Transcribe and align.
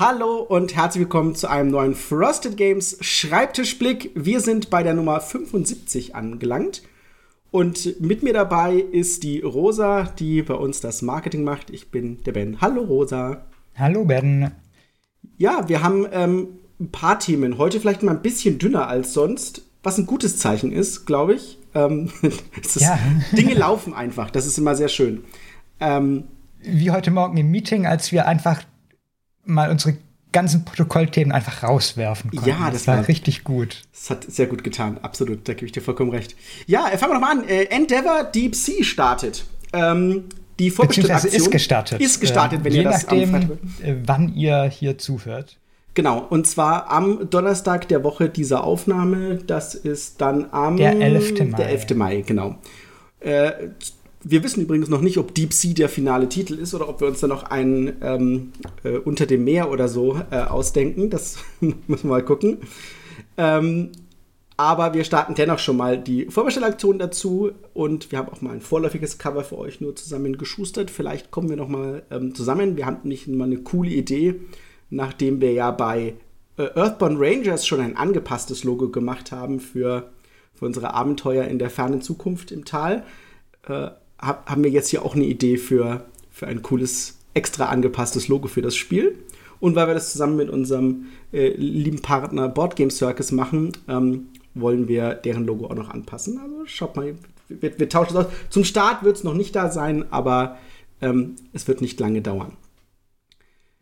Hallo 0.00 0.36
und 0.36 0.76
herzlich 0.76 1.00
willkommen 1.00 1.34
zu 1.34 1.50
einem 1.50 1.72
neuen 1.72 1.96
Frosted 1.96 2.56
Games 2.56 2.98
Schreibtischblick. 3.00 4.12
Wir 4.14 4.38
sind 4.38 4.70
bei 4.70 4.84
der 4.84 4.94
Nummer 4.94 5.20
75 5.20 6.14
angelangt. 6.14 6.84
Und 7.50 8.00
mit 8.00 8.22
mir 8.22 8.32
dabei 8.32 8.76
ist 8.76 9.24
die 9.24 9.40
Rosa, 9.40 10.04
die 10.04 10.42
bei 10.42 10.54
uns 10.54 10.80
das 10.80 11.02
Marketing 11.02 11.42
macht. 11.42 11.70
Ich 11.70 11.90
bin 11.90 12.22
der 12.22 12.30
Ben. 12.30 12.60
Hallo 12.60 12.82
Rosa. 12.82 13.44
Hallo 13.74 14.04
Ben. 14.04 14.52
Ja, 15.36 15.68
wir 15.68 15.82
haben 15.82 16.06
ähm, 16.12 16.46
ein 16.78 16.92
paar 16.92 17.18
Themen. 17.18 17.58
Heute 17.58 17.80
vielleicht 17.80 18.04
mal 18.04 18.12
ein 18.12 18.22
bisschen 18.22 18.60
dünner 18.60 18.86
als 18.86 19.12
sonst, 19.12 19.62
was 19.82 19.98
ein 19.98 20.06
gutes 20.06 20.38
Zeichen 20.38 20.70
ist, 20.70 21.06
glaube 21.06 21.34
ich. 21.34 21.58
Ähm, 21.74 22.12
ist, 22.62 22.80
ja. 22.80 23.00
Dinge 23.32 23.54
laufen 23.54 23.94
einfach. 23.94 24.30
Das 24.30 24.46
ist 24.46 24.58
immer 24.58 24.76
sehr 24.76 24.86
schön. 24.86 25.24
Ähm, 25.80 26.22
Wie 26.62 26.92
heute 26.92 27.10
Morgen 27.10 27.36
im 27.36 27.50
Meeting, 27.50 27.84
als 27.84 28.12
wir 28.12 28.28
einfach 28.28 28.62
mal 29.48 29.70
unsere 29.70 29.96
ganzen 30.32 30.64
Protokollthemen 30.64 31.32
einfach 31.32 31.62
rauswerfen 31.62 32.30
konnten. 32.30 32.48
Ja, 32.48 32.66
das, 32.66 32.84
das 32.84 32.86
war, 32.86 33.08
richtig 33.08 33.44
gut. 33.44 33.82
Das 33.92 34.10
hat 34.10 34.24
sehr 34.24 34.46
gut 34.46 34.62
getan, 34.62 34.98
absolut, 34.98 35.48
da 35.48 35.54
gebe 35.54 35.66
ich 35.66 35.72
dir 35.72 35.80
vollkommen 35.80 36.10
recht. 36.10 36.36
Ja, 36.66 36.86
fangen 36.96 37.12
wir 37.12 37.14
nochmal 37.14 37.38
an. 37.38 37.48
Äh, 37.48 37.64
Endeavor 37.64 38.24
Deep 38.24 38.54
Sea 38.54 38.84
startet. 38.84 39.44
Ähm, 39.72 40.24
die 40.58 40.70
Vorbestellaktion 40.70 41.32
ist 41.32 41.50
gestartet. 41.50 42.00
Ist 42.00 42.20
gestartet, 42.20 42.60
äh, 42.60 42.64
wenn 42.64 42.74
ihr 42.74 42.84
das 42.84 43.04
nachdem, 43.04 43.34
am 43.34 43.42
äh, 43.82 43.94
wann 44.04 44.34
ihr 44.34 44.64
hier 44.64 44.98
zuhört. 44.98 45.56
Genau, 45.94 46.18
und 46.18 46.46
zwar 46.46 46.90
am 46.90 47.28
Donnerstag 47.30 47.88
der 47.88 48.04
Woche 48.04 48.28
dieser 48.28 48.64
Aufnahme. 48.64 49.36
Das 49.46 49.74
ist 49.74 50.20
dann 50.20 50.46
am 50.52 50.76
der 50.76 51.00
11. 51.00 51.50
Mai. 51.50 51.56
Der 51.56 51.68
11. 51.70 51.90
Mai, 51.96 52.20
genau. 52.20 52.56
Äh, 53.20 53.52
wir 54.22 54.42
wissen 54.42 54.62
übrigens 54.62 54.88
noch 54.88 55.00
nicht, 55.00 55.18
ob 55.18 55.34
Deep 55.34 55.52
Sea 55.52 55.74
der 55.74 55.88
finale 55.88 56.28
Titel 56.28 56.54
ist 56.54 56.74
oder 56.74 56.88
ob 56.88 57.00
wir 57.00 57.08
uns 57.08 57.20
da 57.20 57.26
noch 57.26 57.44
einen 57.44 57.96
ähm, 58.02 58.52
äh, 58.82 58.98
unter 58.98 59.26
dem 59.26 59.44
Meer 59.44 59.70
oder 59.70 59.88
so 59.88 60.20
äh, 60.30 60.38
ausdenken. 60.38 61.10
Das 61.10 61.38
müssen 61.60 62.04
wir 62.04 62.10
mal 62.10 62.24
gucken. 62.24 62.58
Ähm, 63.36 63.92
aber 64.56 64.92
wir 64.92 65.04
starten 65.04 65.36
dennoch 65.36 65.60
schon 65.60 65.76
mal 65.76 65.98
die 65.98 66.26
Vorbestellaktion 66.26 66.98
dazu 66.98 67.52
und 67.74 68.10
wir 68.10 68.18
haben 68.18 68.28
auch 68.28 68.40
mal 68.40 68.54
ein 68.54 68.60
vorläufiges 68.60 69.16
Cover 69.16 69.44
für 69.44 69.56
euch 69.56 69.80
nur 69.80 69.94
zusammen 69.94 70.36
geschustert. 70.36 70.90
Vielleicht 70.90 71.30
kommen 71.30 71.48
wir 71.48 71.56
noch 71.56 71.68
mal 71.68 72.02
ähm, 72.10 72.34
zusammen. 72.34 72.76
Wir 72.76 72.86
haben 72.86 73.08
nicht 73.08 73.28
mal 73.28 73.44
eine 73.44 73.58
coole 73.58 73.90
Idee, 73.90 74.34
nachdem 74.90 75.40
wir 75.40 75.52
ja 75.52 75.70
bei 75.70 76.14
äh, 76.56 76.62
Earthbound 76.74 77.20
Rangers 77.20 77.68
schon 77.68 77.80
ein 77.80 77.96
angepasstes 77.96 78.64
Logo 78.64 78.88
gemacht 78.88 79.30
haben 79.30 79.60
für, 79.60 80.10
für 80.54 80.66
unsere 80.66 80.92
Abenteuer 80.92 81.44
in 81.44 81.60
der 81.60 81.70
fernen 81.70 82.02
Zukunft 82.02 82.50
im 82.50 82.64
Tal. 82.64 83.04
Äh, 83.68 83.90
hab, 84.18 84.48
haben 84.48 84.64
wir 84.64 84.70
jetzt 84.70 84.88
hier 84.88 85.04
auch 85.04 85.14
eine 85.14 85.24
Idee 85.24 85.56
für, 85.56 86.04
für 86.30 86.46
ein 86.46 86.62
cooles, 86.62 87.18
extra 87.34 87.66
angepasstes 87.66 88.28
Logo 88.28 88.48
für 88.48 88.62
das 88.62 88.76
Spiel. 88.76 89.16
Und 89.60 89.74
weil 89.74 89.88
wir 89.88 89.94
das 89.94 90.12
zusammen 90.12 90.36
mit 90.36 90.50
unserem 90.50 91.06
äh, 91.32 91.48
lieben 91.48 92.00
Partner 92.00 92.48
Board 92.48 92.76
Game 92.76 92.90
Circus 92.90 93.32
machen, 93.32 93.72
ähm, 93.88 94.28
wollen 94.54 94.88
wir 94.88 95.14
deren 95.14 95.46
Logo 95.46 95.66
auch 95.66 95.74
noch 95.74 95.90
anpassen. 95.90 96.38
Also 96.38 96.66
schaut 96.66 96.96
mal, 96.96 97.14
wir, 97.48 97.78
wir 97.78 97.88
tauschen 97.88 98.16
es 98.16 98.26
aus. 98.26 98.32
Zum 98.50 98.64
Start 98.64 99.02
wird 99.02 99.16
es 99.16 99.24
noch 99.24 99.34
nicht 99.34 99.54
da 99.56 99.70
sein, 99.70 100.10
aber 100.12 100.58
ähm, 101.00 101.36
es 101.52 101.66
wird 101.68 101.80
nicht 101.80 101.98
lange 102.00 102.22
dauern. 102.22 102.56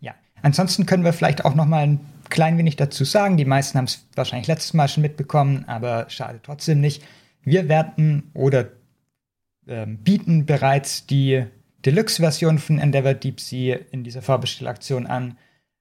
Ja, 0.01 0.15
ansonsten 0.43 0.87
können 0.87 1.05
wir 1.05 1.13
vielleicht 1.13 1.45
auch 1.45 1.55
noch 1.55 1.67
mal 1.67 1.83
ein 1.83 2.01
klein 2.31 2.59
wenig 2.59 2.77
dazu 2.77 3.05
sagen. 3.05 3.37
Die 3.37 3.45
meisten 3.45 3.79
haben 3.79 3.87
es 3.87 4.07
wahrscheinlich 4.15 4.49
letztes 4.49 4.75
Mal 4.75 4.89
schon 4.89 5.03
mitbekommen, 5.03 5.65
aber 5.67 6.07
schade 6.09 6.41
trotzdem 6.43 6.81
nicht. 6.81 7.03
Wir 7.43 7.69
werden 7.69 8.31
oder 8.35 8.69
ähm, 9.69 9.99
bieten 9.99 10.47
bereits 10.47 11.07
die 11.07 11.45
Deluxe-Version 11.85 12.59
von 12.59 12.79
Endeavor 12.79 13.15
Deep 13.15 13.41
Sea 13.41 13.79
in 13.91 14.05
dieser 14.05 14.23
Vorbestellaktion 14.23 15.07
an. 15.07 15.39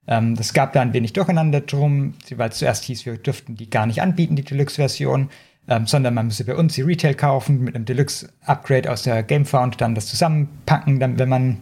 Ähm, 0.08 0.36
das 0.36 0.53
gab 0.53 0.73
da 0.73 0.81
ein 0.81 0.94
wenig 0.94 1.14
Durcheinander 1.14 1.61
drum, 1.61 2.14
weil 2.36 2.50
es 2.50 2.58
zuerst 2.58 2.83
hieß, 2.83 3.05
wir 3.05 3.17
dürften 3.17 3.55
die 3.55 3.69
gar 3.69 3.86
nicht 3.86 4.02
anbieten, 4.02 4.36
die 4.36 4.44
Deluxe-Version, 4.44 5.30
ähm, 5.67 5.87
sondern 5.87 6.14
man 6.14 6.27
müsse 6.27 6.45
bei 6.45 6.55
uns 6.55 6.76
die 6.76 6.83
Retail 6.83 7.15
kaufen, 7.15 7.64
mit 7.64 7.76
einem 7.76 7.86
Deluxe-Upgrade 7.86 8.92
aus 8.92 9.04
der 9.04 9.23
Gamefound 9.23 9.82
dann 9.82 9.95
das 9.95 10.08
zusammenpacken, 10.08 10.99
dann, 10.99 11.17
wenn 11.17 11.30
man 11.30 11.61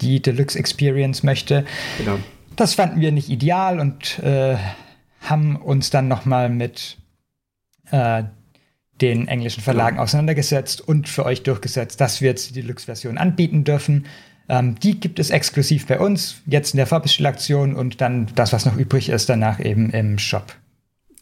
die 0.00 0.22
Deluxe 0.22 0.58
Experience 0.58 1.22
möchte. 1.22 1.64
Genau. 1.98 2.18
Das 2.56 2.74
fanden 2.74 3.00
wir 3.00 3.12
nicht 3.12 3.28
ideal 3.28 3.78
und 3.80 4.18
äh, 4.20 4.56
haben 5.20 5.56
uns 5.56 5.90
dann 5.90 6.08
nochmal 6.08 6.48
mit 6.48 6.98
äh, 7.90 8.24
den 9.02 9.28
englischen 9.28 9.62
Verlagen 9.62 9.96
ja. 9.96 10.02
auseinandergesetzt 10.02 10.80
und 10.80 11.08
für 11.08 11.26
euch 11.26 11.42
durchgesetzt, 11.42 12.00
dass 12.00 12.20
wir 12.20 12.30
jetzt 12.30 12.50
die 12.50 12.60
Deluxe-Version 12.62 13.18
anbieten 13.18 13.64
dürfen. 13.64 14.06
Ähm, 14.48 14.76
die 14.80 14.98
gibt 14.98 15.18
es 15.18 15.30
exklusiv 15.30 15.86
bei 15.86 15.98
uns, 15.98 16.36
jetzt 16.46 16.72
in 16.74 16.78
der 16.78 16.86
Vorbestellaktion 16.86 17.74
und 17.74 18.00
dann 18.00 18.28
das, 18.34 18.52
was 18.52 18.64
noch 18.64 18.76
übrig 18.76 19.08
ist, 19.08 19.28
danach 19.28 19.60
eben 19.60 19.90
im 19.90 20.18
Shop. 20.18 20.54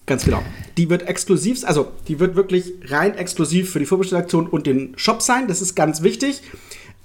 Ganz 0.07 0.25
genau. 0.25 0.43
Die 0.77 0.91
wird 0.91 1.07
exklusiv, 1.07 1.65
also 1.65 1.93
die 2.09 2.19
wird 2.19 2.35
wirklich 2.35 2.73
rein 2.87 3.17
exklusiv 3.17 3.71
für 3.71 3.79
die 3.79 3.87
Vorbestellaktion 3.87 4.47
und 4.47 4.67
den 4.67 4.93
Shop 4.97 5.23
sein. 5.23 5.47
Das 5.47 5.63
ist 5.63 5.75
ganz 5.75 6.03
wichtig, 6.03 6.43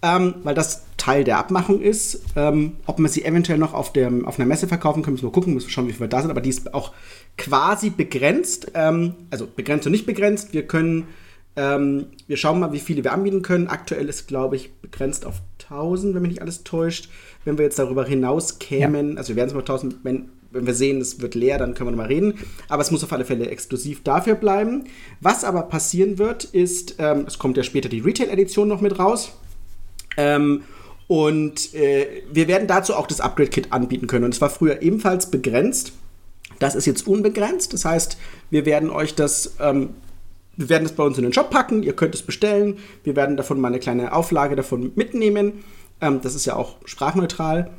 ähm, 0.02 0.36
weil 0.44 0.56
das 0.56 0.84
Teil 0.98 1.24
der 1.24 1.38
Abmachung 1.38 1.82
ist. 1.82 2.22
Ähm, 2.36 2.78
ob 2.88 2.98
man 2.98 3.12
sie 3.12 3.24
eventuell 3.24 3.60
noch 3.60 3.74
auf, 3.74 3.94
der, 3.94 4.12
auf 4.26 4.40
einer 4.40 4.48
Messe 4.48 4.68
verkaufen 4.68 5.04
kann, 5.04 5.14
müssen 5.14 5.28
wir 5.28 5.32
gucken, 5.32 5.54
müssen 5.54 5.68
wir 5.68 5.72
schauen, 5.72 5.88
wie 5.88 5.94
viel 5.94 6.08
da 6.08 6.22
sind. 6.22 6.32
Aber 6.32 6.42
die 6.42 6.50
ist 6.50 6.74
auch 6.74 6.94
quasi 7.38 7.90
begrenzt, 7.90 8.72
ähm, 8.74 9.16
also 9.30 9.48
begrenzt 9.48 9.86
und 9.86 9.92
nicht 9.92 10.06
begrenzt. 10.06 10.54
Wir 10.54 10.66
können, 10.68 11.08
ähm, 11.56 12.08
wir 12.28 12.38
schauen 12.38 12.60
mal, 12.60 12.72
wie 12.72 12.80
viele 12.80 13.04
wir 13.04 13.14
anbieten 13.14 13.42
können. 13.42 13.68
Aktuell 13.68 14.08
ist, 14.08 14.28
glaube 14.28 14.56
ich, 14.56 14.74
begrenzt 14.76 15.26
auf 15.26 15.42
1000, 15.70 16.16
wenn 16.16 16.22
mich 16.22 16.32
nicht 16.32 16.42
alles 16.42 16.64
täuscht. 16.64 17.10
Wenn 17.44 17.58
wir 17.58 17.66
jetzt 17.66 17.80
darüber 17.80 18.06
hinaus 18.06 18.60
kämen, 18.60 19.14
ja. 19.14 19.18
also 19.18 19.30
wir 19.30 19.36
werden 19.36 19.50
es 19.50 19.54
mal 19.54 19.60
1000, 19.62 19.98
wenn, 20.04 20.30
wenn 20.52 20.66
wir 20.66 20.74
sehen, 20.74 21.02
es 21.02 21.20
wird 21.22 21.36
leer, 21.36 21.58
dann 21.58 21.74
können 21.74 21.88
wir 21.88 21.92
nochmal 21.92 22.08
reden. 22.08 22.40
Aber 22.70 22.82
es 22.82 22.92
muss 22.92 23.04
auf 23.04 23.12
alle 23.12 23.26
Fälle 23.26 23.50
exklusiv 23.50 24.04
dafür 24.04 24.36
bleiben. 24.36 24.86
Was 25.20 25.44
aber 25.44 25.64
passieren 25.64 26.18
wird, 26.18 26.46
ist, 26.46 26.96
ähm, 27.00 27.26
es 27.28 27.38
kommt 27.38 27.58
ja 27.58 27.64
später 27.64 27.90
die 27.90 28.00
Retail-Edition 28.00 28.68
noch 28.68 28.82
mit 28.82 28.98
raus. 28.98 29.34
Ähm, 30.18 30.62
und 31.08 31.74
äh, 31.76 32.24
wir 32.32 32.48
werden 32.48 32.68
dazu 32.68 32.96
auch 32.96 33.06
das 33.06 33.22
Upgrade-Kit 33.22 33.72
anbieten 33.72 34.08
können. 34.08 34.26
Und 34.26 34.34
es 34.34 34.42
war 34.42 34.50
früher 34.50 34.82
ebenfalls 34.82 35.30
begrenzt. 35.30 35.92
Das 36.60 36.76
ist 36.76 36.86
jetzt 36.86 37.08
unbegrenzt. 37.08 37.74
Das 37.74 37.86
heißt, 37.86 38.18
wir 38.50 38.66
werden 38.66 38.90
euch 38.90 39.16
das, 39.16 39.56
ähm, 39.60 39.90
wir 40.56 40.70
werden 40.70 40.86
es 40.86 40.94
bei 40.94 41.04
uns 41.04 41.18
in 41.18 41.24
den 41.24 41.34
Shop 41.34 41.50
packen. 41.50 41.84
Ihr 41.84 41.94
könnt 41.94 42.16
es 42.16 42.22
bestellen. 42.22 42.78
Wir 43.04 43.16
werden 43.16 43.38
davon 43.38 43.60
mal 43.60 43.70
eine 43.70 43.80
kleine 43.80 44.14
Auflage 44.14 44.56
davon 44.56 44.92
mitnehmen. 44.96 45.64
Ähm, 46.02 46.22
das 46.22 46.36
ist 46.36 46.46
ja 46.46 46.56
auch 46.56 46.76
sprachneutral. 46.86 47.72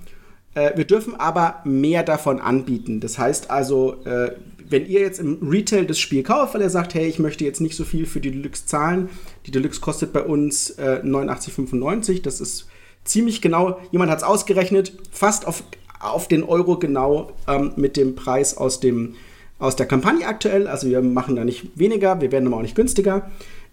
Äh, 0.54 0.76
wir 0.76 0.84
dürfen 0.84 1.14
aber 1.14 1.60
mehr 1.64 2.02
davon 2.02 2.40
anbieten. 2.40 3.00
Das 3.00 3.18
heißt 3.18 3.50
also, 3.50 4.02
äh, 4.04 4.32
wenn 4.68 4.86
ihr 4.86 5.00
jetzt 5.00 5.20
im 5.20 5.38
Retail 5.48 5.86
das 5.86 5.98
Spiel 5.98 6.22
kauft, 6.22 6.54
weil 6.54 6.62
ihr 6.62 6.70
sagt, 6.70 6.94
hey, 6.94 7.06
ich 7.06 7.18
möchte 7.18 7.44
jetzt 7.44 7.60
nicht 7.60 7.76
so 7.76 7.84
viel 7.84 8.06
für 8.06 8.20
die 8.20 8.32
Deluxe 8.32 8.66
zahlen. 8.66 9.10
Die 9.46 9.50
Deluxe 9.50 9.80
kostet 9.80 10.12
bei 10.12 10.22
uns 10.22 10.70
äh, 10.70 11.00
89,95. 11.04 12.22
Das 12.22 12.40
ist 12.40 12.66
ziemlich 13.04 13.40
genau, 13.40 13.78
jemand 13.92 14.10
hat 14.10 14.18
es 14.18 14.24
ausgerechnet, 14.24 14.92
fast 15.12 15.46
auf 15.46 15.62
auf 16.10 16.28
den 16.28 16.42
Euro 16.42 16.78
genau 16.78 17.32
ähm, 17.48 17.72
mit 17.76 17.96
dem 17.96 18.14
Preis 18.14 18.56
aus, 18.56 18.80
dem, 18.80 19.14
aus 19.58 19.76
der 19.76 19.86
Kampagne 19.86 20.26
aktuell. 20.26 20.66
Also 20.66 20.88
wir 20.88 21.02
machen 21.02 21.36
da 21.36 21.44
nicht 21.44 21.78
weniger, 21.78 22.20
wir 22.20 22.32
werden 22.32 22.46
aber 22.46 22.56
auch 22.58 22.62
nicht 22.62 22.76
günstiger. 22.76 23.30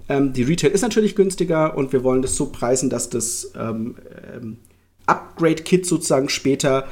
Ähm, 0.09 0.33
die 0.33 0.43
Retail 0.43 0.71
ist 0.71 0.81
natürlich 0.81 1.15
günstiger 1.15 1.77
und 1.77 1.93
wir 1.93 2.03
wollen 2.03 2.21
das 2.21 2.35
so 2.35 2.47
preisen, 2.47 2.89
dass 2.89 3.09
das 3.09 3.51
ähm, 3.57 3.95
ähm 4.35 4.57
Upgrade-Kit 5.05 5.85
sozusagen 5.85 6.29
später 6.29 6.85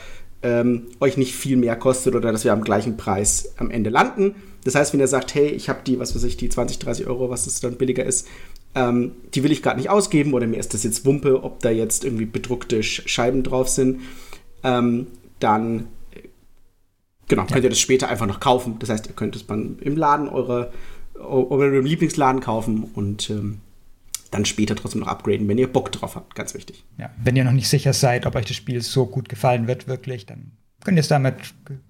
ähm, 0.43 0.87
euch 0.99 1.17
nicht 1.17 1.35
viel 1.35 1.57
mehr 1.57 1.75
kostet 1.75 2.15
oder 2.15 2.31
dass 2.31 2.43
wir 2.43 2.53
am 2.53 2.63
gleichen 2.63 2.97
Preis 2.97 3.53
am 3.57 3.71
Ende 3.71 3.89
landen. 3.89 4.35
Das 4.63 4.75
heißt, 4.75 4.93
wenn 4.93 4.99
ihr 4.99 5.07
sagt, 5.07 5.33
hey, 5.33 5.47
ich 5.47 5.69
habe 5.69 5.79
die, 5.85 5.99
was 5.99 6.15
weiß 6.15 6.23
ich, 6.23 6.37
die 6.37 6.49
20, 6.49 6.79
30 6.79 7.07
Euro, 7.07 7.29
was 7.29 7.47
es 7.47 7.59
dann 7.61 7.77
billiger 7.77 8.05
ist, 8.05 8.27
ähm, 8.75 9.13
die 9.33 9.43
will 9.43 9.51
ich 9.51 9.61
gerade 9.61 9.77
nicht 9.77 9.89
ausgeben 9.89 10.33
oder 10.33 10.47
mir 10.47 10.57
ist 10.57 10.73
das 10.73 10.83
jetzt 10.83 11.05
Wumpe, 11.05 11.43
ob 11.43 11.59
da 11.59 11.69
jetzt 11.69 12.03
irgendwie 12.03 12.25
bedruckte 12.25 12.83
Scheiben 12.83 13.43
drauf 13.43 13.69
sind, 13.69 14.01
ähm, 14.63 15.07
dann 15.43 15.87
genau, 17.27 17.45
könnt 17.45 17.63
ihr 17.63 17.69
das 17.69 17.79
später 17.79 18.09
einfach 18.09 18.27
noch 18.27 18.39
kaufen. 18.39 18.77
Das 18.79 18.89
heißt, 18.89 19.07
ihr 19.07 19.13
könnt 19.13 19.35
es 19.35 19.43
im 19.43 19.97
Laden 19.97 20.29
eure, 20.29 20.71
eurem 21.19 21.85
Lieblingsladen 21.85 22.41
kaufen 22.41 22.83
und 22.93 23.29
ähm, 23.29 23.59
dann 24.31 24.45
später 24.45 24.75
trotzdem 24.75 25.01
noch 25.01 25.07
upgraden, 25.07 25.47
wenn 25.47 25.57
ihr 25.57 25.71
Bock 25.71 25.91
drauf 25.91 26.15
habt. 26.15 26.35
Ganz 26.35 26.53
wichtig. 26.53 26.83
Ja, 26.97 27.09
wenn 27.21 27.35
ihr 27.35 27.43
noch 27.43 27.51
nicht 27.51 27.67
sicher 27.67 27.93
seid, 27.93 28.25
ob 28.25 28.35
euch 28.35 28.45
das 28.45 28.55
Spiel 28.55 28.81
so 28.81 29.05
gut 29.05 29.29
gefallen 29.29 29.67
wird, 29.67 29.87
wirklich, 29.87 30.25
dann 30.25 30.51
könnt 30.83 30.97
ihr 30.97 31.01
es 31.01 31.09
damit 31.09 31.35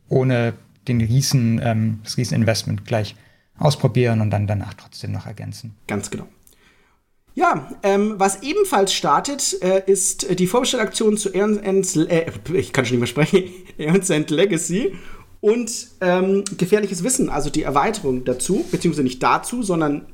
ohne 0.10 0.54
den 0.88 1.02
riesen, 1.02 1.62
ähm, 1.64 2.00
das 2.04 2.18
Rieseninvestment 2.18 2.86
gleich 2.86 3.16
ausprobieren 3.58 4.22
und 4.22 4.32
dann 4.32 4.48
danach 4.48 4.74
trotzdem 4.74 5.12
noch 5.12 5.28
ergänzen. 5.28 5.76
Ganz 5.88 6.10
genau. 6.10 6.28
Ja, 7.34 7.70
ähm, 7.84 8.16
was 8.18 8.44
ebenfalls 8.44 8.94
startet, 8.94 9.58
äh, 9.62 9.84
ist 9.86 10.38
die 10.38 10.48
Vorbestellaktion 10.48 11.16
zu 11.16 11.32
End, 11.34 11.96
äh, 11.96 12.26
ich 12.54 12.74
kann 12.74 12.86
schon 12.86 13.00
nicht 13.00 13.16
mehr 13.16 13.26
sprechen, 13.26 13.50
End 13.78 14.30
Legacy 14.30 14.96
und 15.40 15.88
ähm, 16.02 16.44
gefährliches 16.58 17.04
Wissen, 17.04 17.30
also 17.30 17.50
die 17.50 17.64
Erweiterung 17.64 18.26
dazu, 18.26 18.66
beziehungsweise 18.70 19.04
nicht 19.04 19.24
dazu, 19.24 19.64
sondern 19.64 20.08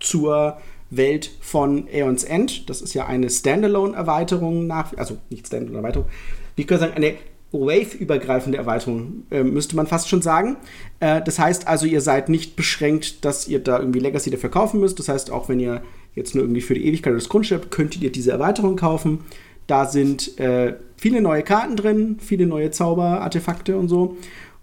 zur 0.00 0.58
Welt 0.90 1.30
von 1.40 1.88
Aeon's 1.88 2.24
End. 2.24 2.68
Das 2.68 2.82
ist 2.82 2.92
ja 2.94 3.06
eine 3.06 3.30
Standalone-Erweiterung 3.30 4.66
nach, 4.66 4.96
also 4.96 5.16
nicht 5.30 5.46
Standalone-Erweiterung, 5.46 6.08
wie 6.56 6.64
können 6.64 6.80
wir 6.80 6.86
sagen, 6.88 6.96
eine 6.96 7.14
Wave-übergreifende 7.52 8.58
Erweiterung, 8.58 9.24
äh, 9.30 9.42
müsste 9.42 9.76
man 9.76 9.86
fast 9.86 10.08
schon 10.08 10.22
sagen. 10.22 10.56
Äh, 11.00 11.22
das 11.22 11.38
heißt 11.38 11.66
also, 11.66 11.86
ihr 11.86 12.00
seid 12.00 12.28
nicht 12.28 12.54
beschränkt, 12.54 13.24
dass 13.24 13.48
ihr 13.48 13.58
da 13.58 13.78
irgendwie 13.78 13.98
Legacy 13.98 14.30
dafür 14.30 14.50
kaufen 14.50 14.78
müsst. 14.78 14.98
Das 14.98 15.08
heißt, 15.08 15.30
auch 15.30 15.48
wenn 15.48 15.58
ihr 15.58 15.82
jetzt 16.20 16.34
nur 16.34 16.44
irgendwie 16.44 16.60
für 16.60 16.74
die 16.74 16.86
Ewigkeit 16.86 17.14
das 17.14 17.28
Grundstück 17.28 17.70
könntet 17.70 18.02
ihr 18.02 18.12
diese 18.12 18.30
Erweiterung 18.30 18.76
kaufen. 18.76 19.20
Da 19.66 19.86
sind 19.86 20.38
äh, 20.38 20.74
viele 20.96 21.20
neue 21.20 21.42
Karten 21.42 21.76
drin, 21.76 22.18
viele 22.20 22.46
neue 22.46 22.70
Zauber, 22.70 23.20
Artefakte 23.22 23.76
und 23.76 23.88
so. 23.88 24.16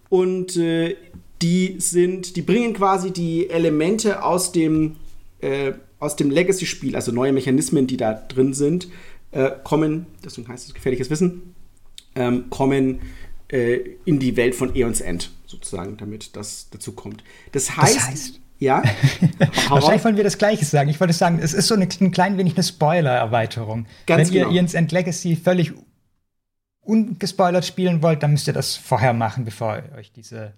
Und 0.10 0.56
äh, 0.58 0.96
die 1.42 1.76
sind, 1.80 2.36
die 2.36 2.42
bringen 2.42 2.74
quasi 2.74 3.12
die 3.12 3.50
Elemente 3.50 4.24
aus 4.24 4.52
dem, 4.52 4.96
äh, 5.42 5.74
aus 6.00 6.16
dem 6.16 6.30
Legacy-Spiel, 6.30 6.96
also 6.96 7.12
neue 7.12 7.34
Mechanismen, 7.34 7.88
die 7.88 7.98
da 7.98 8.14
drin 8.14 8.54
sind, 8.54 8.90
äh, 9.32 9.52
kommen, 9.64 10.08
deswegen 10.24 10.48
heißt 10.48 10.68
es 10.68 10.74
gefährliches 10.74 11.10
Wissen, 11.10 11.56
ähm, 12.16 12.50
kommen 12.50 13.00
äh, 13.50 13.80
in 14.06 14.20
die 14.20 14.36
Welt 14.36 14.56
von 14.56 14.76
Eons 14.76 15.02
End, 15.02 15.32
sozusagen, 15.46 15.98
damit 15.98 16.36
das 16.36 16.68
dazu 16.72 16.92
kommt. 16.94 17.24
Das 17.52 17.78
heißt, 17.78 17.96
das 17.96 18.08
heißt 18.08 18.40
ja. 18.60 18.84
Wahrscheinlich 19.70 20.04
wollen 20.04 20.18
wir 20.18 20.24
das 20.24 20.38
Gleiche 20.38 20.66
sagen. 20.66 20.90
Ich 20.90 21.00
wollte 21.00 21.14
sagen, 21.14 21.40
es 21.42 21.54
ist 21.54 21.68
so 21.68 21.76
eine, 21.76 21.88
ein 22.02 22.12
klein 22.12 22.38
wenig 22.38 22.56
eine 22.56 22.64
Spoiler-Erweiterung. 22.64 23.86
Wenn 24.06 24.30
genau. 24.30 24.50
ihr 24.50 24.58
Eons 24.58 24.74
End 24.74 24.92
Legacy 24.92 25.36
völlig 25.36 25.74
ungespoilert 26.82 27.66
spielen 27.66 28.02
wollt, 28.02 28.24
dann 28.24 28.32
müsst 28.32 28.48
ihr 28.48 28.54
das 28.54 28.76
vorher 28.76 29.14
machen, 29.14 29.46
bevor 29.46 29.78
ihr 29.78 29.98
euch 29.98 30.12
diese 30.12 30.54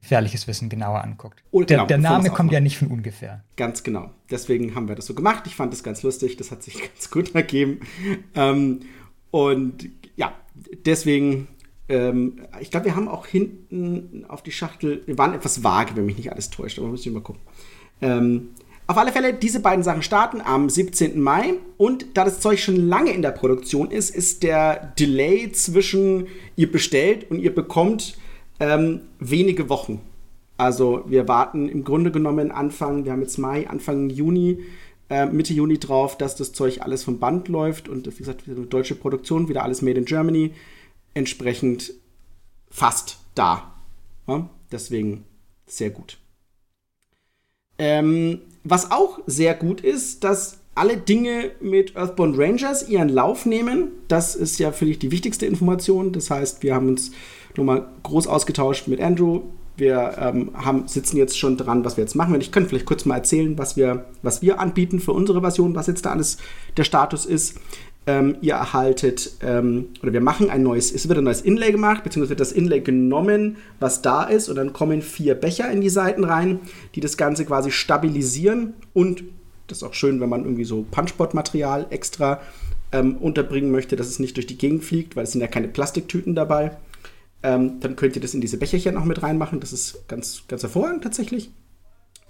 gefährliches 0.00 0.48
Wissen 0.48 0.68
genauer 0.68 1.04
anguckt. 1.04 1.42
Oh, 1.50 1.58
genau, 1.58 1.86
der, 1.86 1.86
der 1.86 1.98
Name 1.98 2.30
kommt 2.30 2.52
ja 2.52 2.60
nicht 2.60 2.78
von 2.78 2.88
ungefähr. 2.88 3.44
Ganz 3.56 3.82
genau. 3.82 4.10
Deswegen 4.30 4.74
haben 4.74 4.88
wir 4.88 4.94
das 4.96 5.06
so 5.06 5.14
gemacht. 5.14 5.46
Ich 5.46 5.54
fand 5.54 5.72
das 5.72 5.82
ganz 5.82 6.02
lustig. 6.02 6.36
Das 6.36 6.50
hat 6.50 6.62
sich 6.62 6.80
ganz 6.80 7.10
gut 7.10 7.34
ergeben. 7.34 7.80
Ähm, 8.34 8.80
und 9.30 9.90
ja, 10.16 10.32
deswegen, 10.86 11.48
ähm, 11.90 12.40
ich 12.60 12.70
glaube, 12.70 12.86
wir 12.86 12.96
haben 12.96 13.08
auch 13.08 13.26
hinten 13.26 14.24
auf 14.28 14.42
die 14.42 14.52
Schachtel, 14.52 15.02
wir 15.06 15.18
waren 15.18 15.34
etwas 15.34 15.62
vage, 15.64 15.96
wenn 15.96 16.06
mich 16.06 16.16
nicht 16.16 16.32
alles 16.32 16.48
täuscht, 16.48 16.78
aber 16.78 16.88
müssen 16.88 17.06
wir 17.06 17.12
mal 17.12 17.20
gucken. 17.20 17.42
Ähm, 18.00 18.50
auf 18.86 18.96
alle 18.96 19.12
Fälle, 19.12 19.34
diese 19.34 19.60
beiden 19.60 19.84
Sachen 19.84 20.02
starten 20.02 20.40
am 20.40 20.68
17. 20.68 21.20
Mai. 21.20 21.54
Und 21.76 22.06
da 22.14 22.24
das 22.24 22.40
Zeug 22.40 22.58
schon 22.58 22.76
lange 22.76 23.12
in 23.12 23.22
der 23.22 23.30
Produktion 23.30 23.90
ist, 23.90 24.14
ist 24.14 24.42
der 24.42 24.94
Delay 24.98 25.52
zwischen 25.52 26.26
ihr 26.56 26.70
bestellt 26.72 27.30
und 27.30 27.38
ihr 27.38 27.54
bekommt 27.54 28.16
ähm, 28.58 29.02
wenige 29.18 29.68
Wochen. 29.68 30.00
Also 30.56 31.04
wir 31.06 31.28
warten 31.28 31.68
im 31.68 31.84
Grunde 31.84 32.10
genommen 32.10 32.50
Anfang, 32.50 33.04
wir 33.04 33.12
haben 33.12 33.22
jetzt 33.22 33.38
Mai, 33.38 33.68
Anfang 33.68 34.10
Juni, 34.10 34.58
äh, 35.08 35.26
Mitte 35.26 35.54
Juni 35.54 35.78
drauf, 35.78 36.18
dass 36.18 36.36
das 36.36 36.52
Zeug 36.52 36.82
alles 36.82 37.04
vom 37.04 37.18
Band 37.18 37.48
läuft 37.48 37.88
und 37.88 38.06
wie 38.06 38.18
gesagt, 38.18 38.44
eine 38.46 38.66
deutsche 38.66 38.94
Produktion, 38.94 39.48
wieder 39.48 39.62
alles 39.62 39.82
made 39.82 39.98
in 39.98 40.04
Germany, 40.04 40.52
entsprechend 41.14 41.92
fast 42.70 43.18
da. 43.34 43.72
Ja? 44.26 44.48
Deswegen 44.70 45.24
sehr 45.66 45.90
gut. 45.90 46.18
Ähm, 47.78 48.42
was 48.62 48.90
auch 48.90 49.20
sehr 49.26 49.54
gut 49.54 49.80
ist, 49.80 50.22
dass 50.22 50.58
alle 50.74 50.96
Dinge 50.96 51.50
mit 51.60 51.96
Earthbound 51.96 52.38
Rangers 52.38 52.88
ihren 52.88 53.08
Lauf 53.08 53.46
nehmen. 53.46 53.88
Das 54.08 54.34
ist 54.34 54.58
ja, 54.58 54.72
finde 54.72 54.92
ich, 54.92 54.98
die 54.98 55.10
wichtigste 55.10 55.46
Information. 55.46 56.12
Das 56.12 56.30
heißt, 56.30 56.62
wir 56.62 56.74
haben 56.74 56.88
uns 56.88 57.10
nochmal 57.56 57.88
groß 58.02 58.26
ausgetauscht 58.26 58.86
mit 58.86 59.00
Andrew. 59.00 59.42
Wir 59.76 60.16
ähm, 60.18 60.50
haben, 60.54 60.88
sitzen 60.88 61.16
jetzt 61.16 61.38
schon 61.38 61.56
dran, 61.56 61.84
was 61.84 61.96
wir 61.96 62.04
jetzt 62.04 62.14
machen. 62.14 62.34
Und 62.34 62.42
ich 62.42 62.52
könnte 62.52 62.68
vielleicht 62.68 62.86
kurz 62.86 63.04
mal 63.04 63.16
erzählen, 63.16 63.58
was 63.58 63.76
wir, 63.76 64.06
was 64.22 64.42
wir 64.42 64.60
anbieten 64.60 65.00
für 65.00 65.12
unsere 65.12 65.40
Version, 65.40 65.74
was 65.74 65.86
jetzt 65.86 66.04
da 66.04 66.12
alles 66.12 66.38
der 66.76 66.84
Status 66.84 67.26
ist. 67.26 67.58
Ähm, 68.10 68.38
ihr 68.40 68.54
erhaltet, 68.54 69.36
ähm, 69.40 69.90
oder 70.02 70.12
wir 70.12 70.20
machen 70.20 70.50
ein 70.50 70.64
neues, 70.64 70.90
es 70.90 71.06
wird 71.08 71.18
ein 71.18 71.24
neues 71.24 71.42
Inlay 71.42 71.70
gemacht, 71.70 72.02
beziehungsweise 72.02 72.30
wird 72.30 72.40
das 72.40 72.50
Inlay 72.50 72.80
genommen, 72.80 73.58
was 73.78 74.02
da 74.02 74.24
ist, 74.24 74.48
und 74.48 74.56
dann 74.56 74.72
kommen 74.72 75.00
vier 75.00 75.36
Becher 75.36 75.70
in 75.70 75.80
die 75.80 75.90
Seiten 75.90 76.24
rein, 76.24 76.58
die 76.96 77.00
das 77.00 77.16
Ganze 77.16 77.44
quasi 77.44 77.70
stabilisieren 77.70 78.74
und 78.94 79.22
das 79.68 79.78
ist 79.78 79.84
auch 79.84 79.94
schön, 79.94 80.20
wenn 80.20 80.28
man 80.28 80.42
irgendwie 80.42 80.64
so 80.64 80.84
Punchboard-Material 80.90 81.86
extra 81.90 82.40
ähm, 82.90 83.18
unterbringen 83.18 83.70
möchte, 83.70 83.94
dass 83.94 84.08
es 84.08 84.18
nicht 84.18 84.34
durch 84.36 84.48
die 84.48 84.58
Gegend 84.58 84.82
fliegt, 84.82 85.14
weil 85.14 85.22
es 85.22 85.30
sind 85.30 85.40
ja 85.40 85.46
keine 85.46 85.68
Plastiktüten 85.68 86.34
dabei. 86.34 86.76
Ähm, 87.44 87.78
dann 87.78 87.94
könnt 87.94 88.16
ihr 88.16 88.22
das 88.22 88.34
in 88.34 88.40
diese 88.40 88.56
Becherchen 88.56 88.96
auch 88.96 89.04
mit 89.04 89.22
reinmachen. 89.22 89.60
Das 89.60 89.72
ist 89.72 90.08
ganz, 90.08 90.42
ganz 90.48 90.62
hervorragend 90.62 91.04
tatsächlich. 91.04 91.52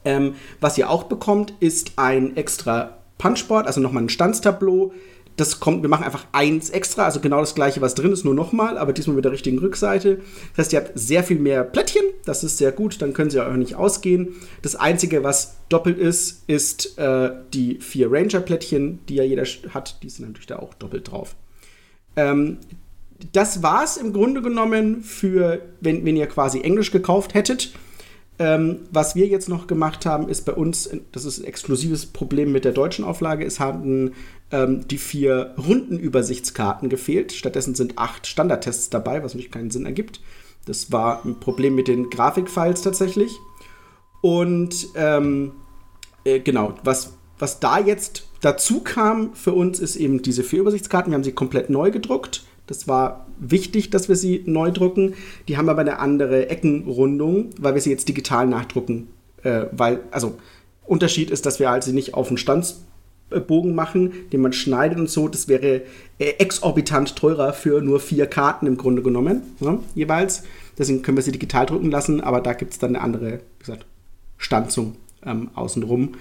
Ähm, 0.04 0.34
was 0.60 0.76
ihr 0.76 0.90
auch 0.90 1.04
bekommt, 1.04 1.54
ist 1.60 1.92
ein 1.96 2.36
extra 2.36 2.98
Punchboard, 3.18 3.66
also 3.66 3.80
nochmal 3.80 4.02
ein 4.02 4.08
Standstableau, 4.10 4.92
das 5.40 5.58
kommt, 5.58 5.82
wir 5.82 5.88
machen 5.88 6.04
einfach 6.04 6.26
eins 6.32 6.70
extra, 6.70 7.04
also 7.04 7.20
genau 7.20 7.40
das 7.40 7.54
gleiche, 7.54 7.80
was 7.80 7.94
drin 7.94 8.12
ist, 8.12 8.24
nur 8.24 8.34
nochmal, 8.34 8.76
aber 8.76 8.92
diesmal 8.92 9.16
mit 9.16 9.24
der 9.24 9.32
richtigen 9.32 9.58
Rückseite. 9.58 10.20
Das 10.54 10.66
heißt, 10.66 10.72
ihr 10.74 10.80
habt 10.80 10.92
sehr 10.94 11.24
viel 11.24 11.38
mehr 11.38 11.64
Plättchen, 11.64 12.02
das 12.26 12.44
ist 12.44 12.58
sehr 12.58 12.72
gut, 12.72 13.00
dann 13.00 13.14
können 13.14 13.30
sie 13.30 13.40
auch 13.40 13.52
nicht 13.54 13.74
ausgehen. 13.74 14.34
Das 14.62 14.76
Einzige, 14.76 15.24
was 15.24 15.56
doppelt 15.70 15.98
ist, 15.98 16.44
ist 16.46 16.98
äh, 16.98 17.30
die 17.54 17.76
vier 17.80 18.12
Ranger-Plättchen, 18.12 19.00
die 19.08 19.14
ja 19.14 19.24
jeder 19.24 19.44
hat, 19.44 20.02
die 20.02 20.10
sind 20.10 20.26
natürlich 20.26 20.46
da 20.46 20.58
auch 20.58 20.74
doppelt 20.74 21.10
drauf. 21.10 21.34
Ähm, 22.16 22.58
das 23.32 23.62
war 23.62 23.84
es 23.84 23.96
im 23.96 24.12
Grunde 24.12 24.42
genommen 24.42 25.02
für, 25.02 25.60
wenn, 25.80 26.04
wenn 26.04 26.16
ihr 26.16 26.26
quasi 26.26 26.60
Englisch 26.60 26.90
gekauft 26.90 27.34
hättet. 27.34 27.72
Ähm, 28.40 28.78
was 28.90 29.14
wir 29.14 29.26
jetzt 29.26 29.50
noch 29.50 29.66
gemacht 29.66 30.06
haben, 30.06 30.26
ist 30.30 30.46
bei 30.46 30.54
uns, 30.54 30.88
das 31.12 31.26
ist 31.26 31.40
ein 31.40 31.44
exklusives 31.44 32.06
Problem 32.06 32.52
mit 32.52 32.64
der 32.64 32.72
deutschen 32.72 33.04
Auflage, 33.04 33.44
es 33.44 33.60
haben 33.60 34.12
ähm, 34.50 34.88
die 34.88 34.96
vier 34.96 35.54
Rundenübersichtskarten 35.58 36.88
gefehlt. 36.88 37.32
Stattdessen 37.32 37.74
sind 37.74 37.98
acht 37.98 38.26
Standardtests 38.26 38.88
dabei, 38.88 39.22
was 39.22 39.34
natürlich 39.34 39.52
keinen 39.52 39.70
Sinn 39.70 39.84
ergibt. 39.84 40.22
Das 40.64 40.90
war 40.90 41.22
ein 41.26 41.38
Problem 41.38 41.74
mit 41.74 41.86
den 41.86 42.08
Grafikfiles 42.08 42.80
tatsächlich. 42.80 43.30
Und 44.22 44.88
ähm, 44.94 45.52
äh, 46.24 46.40
genau, 46.40 46.72
was, 46.82 47.12
was 47.38 47.60
da 47.60 47.78
jetzt 47.78 48.26
dazu 48.40 48.80
kam 48.80 49.34
für 49.34 49.52
uns, 49.52 49.80
ist 49.80 49.96
eben 49.96 50.22
diese 50.22 50.44
vier 50.44 50.60
Übersichtskarten. 50.60 51.12
Wir 51.12 51.16
haben 51.16 51.24
sie 51.24 51.32
komplett 51.32 51.68
neu 51.68 51.90
gedruckt. 51.90 52.44
Das 52.70 52.86
war 52.86 53.26
wichtig, 53.40 53.90
dass 53.90 54.08
wir 54.08 54.14
sie 54.14 54.44
neu 54.46 54.70
drucken. 54.70 55.14
Die 55.48 55.56
haben 55.56 55.68
aber 55.68 55.80
eine 55.80 55.98
andere 55.98 56.48
Eckenrundung, 56.48 57.50
weil 57.58 57.74
wir 57.74 57.80
sie 57.80 57.90
jetzt 57.90 58.08
digital 58.08 58.46
nachdrucken. 58.46 59.08
Äh, 59.42 59.66
weil, 59.72 60.00
also, 60.12 60.38
Unterschied 60.86 61.30
ist, 61.30 61.46
dass 61.46 61.58
wir 61.58 61.68
halt 61.68 61.82
sie 61.82 61.92
nicht 61.92 62.14
auf 62.14 62.28
den 62.28 62.36
Standsbogen 62.36 63.74
machen, 63.74 64.12
den 64.32 64.40
man 64.40 64.52
schneidet 64.52 65.00
und 65.00 65.10
so. 65.10 65.26
Das 65.26 65.48
wäre 65.48 65.82
äh, 66.18 66.30
exorbitant 66.38 67.16
teurer 67.16 67.52
für 67.52 67.82
nur 67.82 67.98
vier 67.98 68.26
Karten 68.26 68.68
im 68.68 68.76
Grunde 68.76 69.02
genommen, 69.02 69.42
ne, 69.58 69.80
jeweils. 69.96 70.44
Deswegen 70.78 71.02
können 71.02 71.16
wir 71.16 71.24
sie 71.24 71.32
digital 71.32 71.66
drucken 71.66 71.90
lassen, 71.90 72.20
aber 72.20 72.40
da 72.40 72.52
gibt 72.52 72.72
es 72.72 72.78
dann 72.78 72.94
eine 72.94 73.04
andere, 73.04 73.32
wie 73.32 73.58
gesagt, 73.58 73.84
Stanzung 74.38 74.94
ähm, 75.26 75.50
außenrum. 75.54 76.12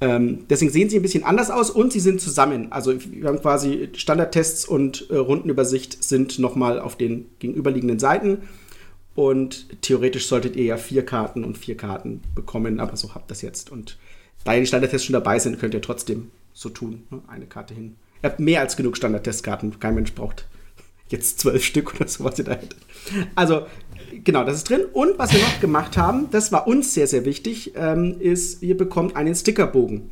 Ähm, 0.00 0.44
deswegen 0.48 0.70
sehen 0.70 0.88
sie 0.88 0.96
ein 0.96 1.02
bisschen 1.02 1.24
anders 1.24 1.50
aus 1.50 1.70
und 1.70 1.92
sie 1.92 2.00
sind 2.00 2.20
zusammen. 2.20 2.70
Also 2.70 2.94
wir 3.10 3.28
haben 3.28 3.40
quasi 3.40 3.88
Standardtests 3.94 4.64
und 4.64 5.10
äh, 5.10 5.16
Rundenübersicht 5.16 6.02
sind 6.02 6.38
nochmal 6.38 6.78
auf 6.78 6.96
den 6.96 7.26
gegenüberliegenden 7.40 7.98
Seiten. 7.98 8.48
Und 9.14 9.82
theoretisch 9.82 10.28
solltet 10.28 10.54
ihr 10.54 10.64
ja 10.64 10.76
vier 10.76 11.04
Karten 11.04 11.42
und 11.42 11.58
vier 11.58 11.76
Karten 11.76 12.22
bekommen, 12.36 12.78
aber 12.78 12.96
so 12.96 13.14
habt 13.16 13.30
das 13.30 13.42
jetzt. 13.42 13.72
Und 13.72 13.98
da 14.44 14.54
die 14.54 14.66
Standardtests 14.66 15.06
schon 15.06 15.14
dabei 15.14 15.40
sind, 15.40 15.58
könnt 15.58 15.74
ihr 15.74 15.82
trotzdem 15.82 16.30
so 16.52 16.68
tun. 16.68 17.02
Ne? 17.10 17.20
Eine 17.26 17.46
Karte 17.46 17.74
hin. 17.74 17.96
Ihr 18.22 18.30
habt 18.30 18.38
mehr 18.38 18.60
als 18.60 18.76
genug 18.76 18.96
Standardtestkarten. 18.96 19.80
Kein 19.80 19.96
Mensch 19.96 20.12
braucht 20.12 20.46
jetzt 21.08 21.40
zwölf 21.40 21.64
Stück 21.64 21.94
oder 21.96 22.06
so, 22.06 22.22
was 22.22 22.38
ihr 22.38 22.44
da 22.44 22.52
hättet. 22.52 22.76
Also 23.34 23.66
genau, 24.24 24.44
das 24.44 24.56
ist 24.56 24.68
drin. 24.68 24.84
Und 24.92 25.18
was 25.18 25.32
wir 25.32 25.40
noch 25.40 25.60
gemacht 25.60 25.96
haben, 25.96 26.30
das 26.30 26.52
war 26.52 26.66
uns 26.66 26.94
sehr, 26.94 27.06
sehr 27.06 27.24
wichtig, 27.24 27.72
ähm, 27.76 28.16
ist, 28.20 28.62
ihr 28.62 28.76
bekommt 28.76 29.16
einen 29.16 29.34
Stickerbogen. 29.34 30.10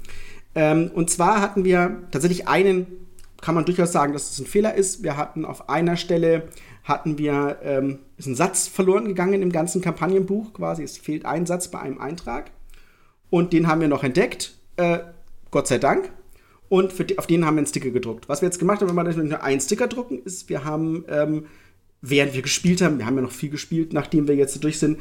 Ähm, 0.54 0.90
und 0.94 1.10
zwar 1.10 1.40
hatten 1.40 1.64
wir 1.64 2.02
tatsächlich 2.10 2.48
einen, 2.48 2.86
kann 3.40 3.54
man 3.54 3.64
durchaus 3.64 3.92
sagen, 3.92 4.12
dass 4.12 4.30
es 4.30 4.38
ein 4.38 4.46
Fehler 4.46 4.74
ist. 4.74 5.02
Wir 5.02 5.16
hatten 5.16 5.44
auf 5.44 5.68
einer 5.68 5.96
Stelle, 5.96 6.48
hatten 6.82 7.18
wir, 7.18 7.58
ähm, 7.62 7.98
ist 8.16 8.26
ein 8.26 8.34
Satz 8.34 8.66
verloren 8.66 9.06
gegangen 9.06 9.42
im 9.42 9.52
ganzen 9.52 9.82
Kampagnenbuch 9.82 10.54
quasi. 10.54 10.82
Es 10.82 10.96
fehlt 10.98 11.26
ein 11.26 11.46
Satz 11.46 11.68
bei 11.68 11.78
einem 11.78 12.00
Eintrag. 12.00 12.50
Und 13.28 13.52
den 13.52 13.66
haben 13.66 13.80
wir 13.80 13.88
noch 13.88 14.04
entdeckt. 14.04 14.54
Äh, 14.76 15.00
Gott 15.50 15.66
sei 15.66 15.78
Dank. 15.78 16.10
Und 16.68 17.10
die, 17.10 17.18
auf 17.18 17.26
den 17.26 17.44
haben 17.44 17.56
wir 17.56 17.60
einen 17.60 17.66
Sticker 17.66 17.90
gedruckt. 17.90 18.28
Was 18.28 18.40
wir 18.40 18.46
jetzt 18.46 18.58
gemacht 18.58 18.80
haben, 18.80 18.96
wenn 18.96 19.16
wir 19.16 19.22
nur 19.24 19.42
einen 19.42 19.60
Sticker 19.60 19.86
drucken, 19.86 20.20
ist, 20.24 20.48
wir 20.48 20.64
haben 20.64 21.04
ähm, 21.08 21.46
während 22.02 22.34
wir 22.34 22.42
gespielt 22.42 22.82
haben, 22.82 22.98
wir 22.98 23.06
haben 23.06 23.16
ja 23.16 23.22
noch 23.22 23.32
viel 23.32 23.50
gespielt, 23.50 23.92
nachdem 23.92 24.28
wir 24.28 24.34
jetzt 24.34 24.62
durch 24.62 24.78
sind, 24.78 24.98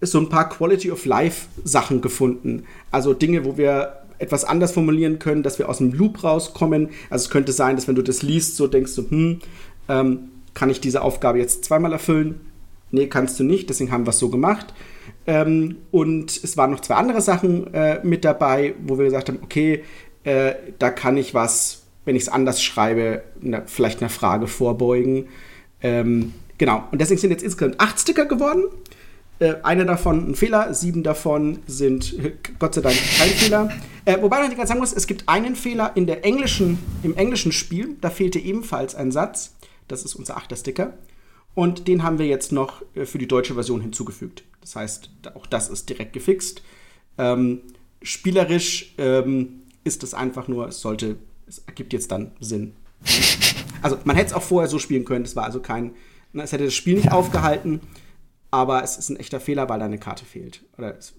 so 0.00 0.18
ein 0.18 0.28
paar 0.28 0.48
Quality 0.48 0.90
of 0.90 1.04
Life 1.04 1.48
Sachen 1.64 2.00
gefunden. 2.00 2.64
Also 2.90 3.12
Dinge, 3.12 3.44
wo 3.44 3.58
wir 3.58 4.00
etwas 4.18 4.44
anders 4.44 4.72
formulieren 4.72 5.18
können, 5.18 5.42
dass 5.42 5.58
wir 5.58 5.68
aus 5.68 5.78
dem 5.78 5.92
Loop 5.92 6.22
rauskommen. 6.22 6.90
Also 7.08 7.24
es 7.24 7.30
könnte 7.30 7.52
sein, 7.52 7.76
dass 7.76 7.88
wenn 7.88 7.94
du 7.94 8.02
das 8.02 8.22
liest, 8.22 8.56
so 8.56 8.66
denkst 8.66 8.94
du, 8.94 9.10
hm, 9.10 9.40
ähm, 9.88 10.18
kann 10.54 10.70
ich 10.70 10.80
diese 10.80 11.02
Aufgabe 11.02 11.38
jetzt 11.38 11.64
zweimal 11.64 11.92
erfüllen? 11.92 12.40
Nee, 12.90 13.06
kannst 13.06 13.38
du 13.38 13.44
nicht, 13.44 13.70
deswegen 13.70 13.92
haben 13.92 14.04
wir 14.04 14.10
es 14.10 14.18
so 14.18 14.28
gemacht. 14.28 14.74
Ähm, 15.26 15.76
und 15.90 16.42
es 16.42 16.56
waren 16.56 16.70
noch 16.70 16.80
zwei 16.80 16.96
andere 16.96 17.20
Sachen 17.20 17.72
äh, 17.72 18.00
mit 18.02 18.24
dabei, 18.24 18.74
wo 18.84 18.98
wir 18.98 19.04
gesagt 19.04 19.28
haben, 19.28 19.38
okay, 19.42 19.84
äh, 20.24 20.54
da 20.78 20.90
kann 20.90 21.16
ich 21.16 21.34
was, 21.34 21.82
wenn 22.04 22.16
ich 22.16 22.22
es 22.22 22.28
anders 22.28 22.62
schreibe, 22.62 23.22
na, 23.40 23.62
vielleicht 23.66 24.00
einer 24.00 24.10
Frage 24.10 24.46
vorbeugen. 24.46 25.28
Ähm, 25.82 26.32
Genau. 26.60 26.86
Und 26.90 27.00
deswegen 27.00 27.18
sind 27.18 27.30
jetzt 27.30 27.42
insgesamt 27.42 27.80
acht 27.80 27.98
Sticker 27.98 28.26
geworden. 28.26 28.64
Äh, 29.38 29.54
einer 29.62 29.86
davon 29.86 30.30
ein 30.30 30.34
Fehler, 30.34 30.74
sieben 30.74 31.02
davon 31.02 31.60
sind 31.66 32.14
Gott 32.58 32.74
sei 32.74 32.82
Dank 32.82 32.96
kein 33.16 33.30
Fehler. 33.30 33.70
Äh, 34.04 34.20
wobei 34.20 34.40
man 34.40 34.54
ganz 34.54 34.68
sagen 34.68 34.78
muss, 34.78 34.92
es 34.92 35.06
gibt 35.06 35.26
einen 35.26 35.56
Fehler 35.56 35.92
in 35.94 36.06
der 36.06 36.22
englischen, 36.22 36.78
im 37.02 37.16
englischen 37.16 37.52
Spiel. 37.52 37.96
Da 38.02 38.10
fehlte 38.10 38.38
ebenfalls 38.38 38.94
ein 38.94 39.10
Satz. 39.10 39.54
Das 39.88 40.04
ist 40.04 40.14
unser 40.14 40.36
achter 40.36 40.54
Sticker. 40.54 40.98
Und 41.54 41.88
den 41.88 42.02
haben 42.02 42.18
wir 42.18 42.26
jetzt 42.26 42.52
noch 42.52 42.82
äh, 42.94 43.06
für 43.06 43.16
die 43.16 43.26
deutsche 43.26 43.54
Version 43.54 43.80
hinzugefügt. 43.80 44.44
Das 44.60 44.76
heißt, 44.76 45.08
auch 45.34 45.46
das 45.46 45.70
ist 45.70 45.88
direkt 45.88 46.12
gefixt. 46.12 46.62
Ähm, 47.16 47.62
spielerisch 48.02 48.92
ähm, 48.98 49.62
ist 49.82 50.02
es 50.02 50.12
einfach 50.12 50.46
nur, 50.46 50.68
es 50.68 50.82
sollte, 50.82 51.16
es 51.48 51.62
ergibt 51.66 51.94
jetzt 51.94 52.12
dann 52.12 52.32
Sinn. 52.38 52.74
Also 53.82 53.98
man 54.04 54.16
hätte 54.16 54.28
es 54.28 54.32
auch 54.32 54.42
vorher 54.42 54.68
so 54.68 54.78
spielen 54.78 55.04
können, 55.04 55.24
es 55.24 55.36
war 55.36 55.44
also 55.44 55.60
kein, 55.60 55.94
es 56.32 56.52
hätte 56.52 56.64
das 56.64 56.74
Spiel 56.74 56.96
nicht 56.96 57.12
aufgehalten, 57.12 57.80
aber 58.50 58.82
es 58.82 58.96
ist 58.96 59.10
ein 59.10 59.16
echter 59.16 59.40
Fehler, 59.40 59.68
weil 59.68 59.78
da 59.78 59.86
eine 59.86 59.98
Karte 59.98 60.24
fehlt. 60.24 60.64
Oder 60.76 60.96
es, 60.96 61.14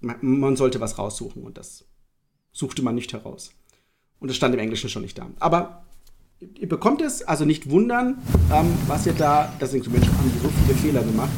man, 0.00 0.16
man, 0.20 0.56
sollte 0.56 0.80
was 0.80 0.98
raussuchen 0.98 1.42
und 1.42 1.58
das 1.58 1.84
suchte 2.52 2.82
man 2.82 2.94
nicht 2.94 3.12
heraus. 3.12 3.52
Und 4.18 4.30
es 4.30 4.36
stand 4.36 4.54
im 4.54 4.60
Englischen 4.60 4.90
schon 4.90 5.02
nicht 5.02 5.18
da. 5.18 5.28
Aber 5.38 5.84
ihr 6.58 6.68
bekommt 6.68 7.02
es, 7.02 7.22
also 7.22 7.44
nicht 7.44 7.70
wundern, 7.70 8.18
ähm, 8.52 8.72
was 8.86 9.06
ihr 9.06 9.14
da, 9.14 9.52
deswegen 9.60 9.84
zum 9.84 9.92
Beispiel 9.92 10.12
haben 10.12 10.32
die 10.34 10.38
so 10.40 10.48
viele 10.48 10.78
Fehler 10.78 11.02
gemacht. 11.02 11.30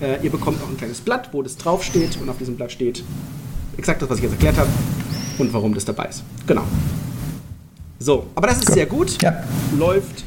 Äh, 0.00 0.24
ihr 0.24 0.30
bekommt 0.30 0.62
auch 0.62 0.68
ein 0.68 0.76
kleines 0.76 1.00
Blatt, 1.00 1.32
wo 1.32 1.42
das 1.42 1.56
draufsteht 1.56 2.20
und 2.20 2.28
auf 2.28 2.38
diesem 2.38 2.56
Blatt 2.56 2.72
steht 2.72 3.04
exakt 3.76 4.02
das, 4.02 4.10
was 4.10 4.18
ich 4.18 4.24
jetzt 4.24 4.32
erklärt 4.32 4.58
habe 4.58 4.70
und 5.38 5.52
warum 5.52 5.74
das 5.74 5.84
dabei 5.84 6.06
ist. 6.06 6.24
Genau. 6.46 6.64
So, 8.02 8.26
aber 8.34 8.48
das 8.48 8.58
ist 8.58 8.72
sehr 8.72 8.86
gut. 8.86 9.22
Ja. 9.22 9.44
Läuft. 9.78 10.24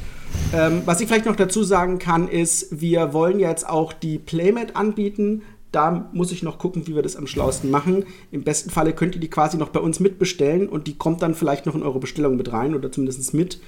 Ähm, 0.54 0.84
was 0.86 1.02
ich 1.02 1.08
vielleicht 1.08 1.26
noch 1.26 1.36
dazu 1.36 1.62
sagen 1.62 2.00
kann, 2.00 2.30
ist, 2.30 2.80
wir 2.80 3.12
wollen 3.12 3.38
jetzt 3.38 3.68
auch 3.68 3.92
die 3.92 4.18
Playmat 4.18 4.78
anbieten. 4.78 5.42
Da 5.74 6.08
muss 6.14 6.32
ich 6.32 6.42
noch 6.42 6.58
gucken, 6.58 6.88
wie 6.88 6.96
wir 6.96 7.02
das 7.02 7.18
am 7.18 7.28
schlausten 7.28 7.70
machen. 7.70 8.06
Im 8.32 8.44
besten 8.44 8.70
Falle 8.70 8.94
könnt 8.94 9.16
ihr 9.16 9.20
die 9.20 9.30
quasi 9.30 9.58
noch 9.58 9.70
bei 9.70 9.82
uns 9.82 10.00
mitbestellen 10.00 10.70
und 10.70 10.88
die 10.88 10.98
kommt 10.98 11.22
dann 11.22 11.36
vielleicht 11.36 11.66
noch 11.66 11.76
in 11.76 11.84
eure 11.84 12.00
Bestellung 12.00 12.38
mit 12.38 12.54
rein 12.54 12.76
oder 12.76 12.94
zumindest 12.94 13.34
mit. 13.34 13.60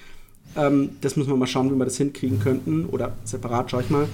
Ähm, 0.55 0.91
das 1.01 1.17
müssen 1.17 1.29
wir 1.29 1.35
mal 1.35 1.45
schauen, 1.45 1.69
wie 1.69 1.75
wir 1.75 1.83
das 1.83 1.97
hinkriegen 1.97 2.39
könnten. 2.39 2.85
Oder 2.85 3.11
separat, 3.25 3.71
schau 3.71 3.81
ich 3.81 3.89
mal. 3.89 4.07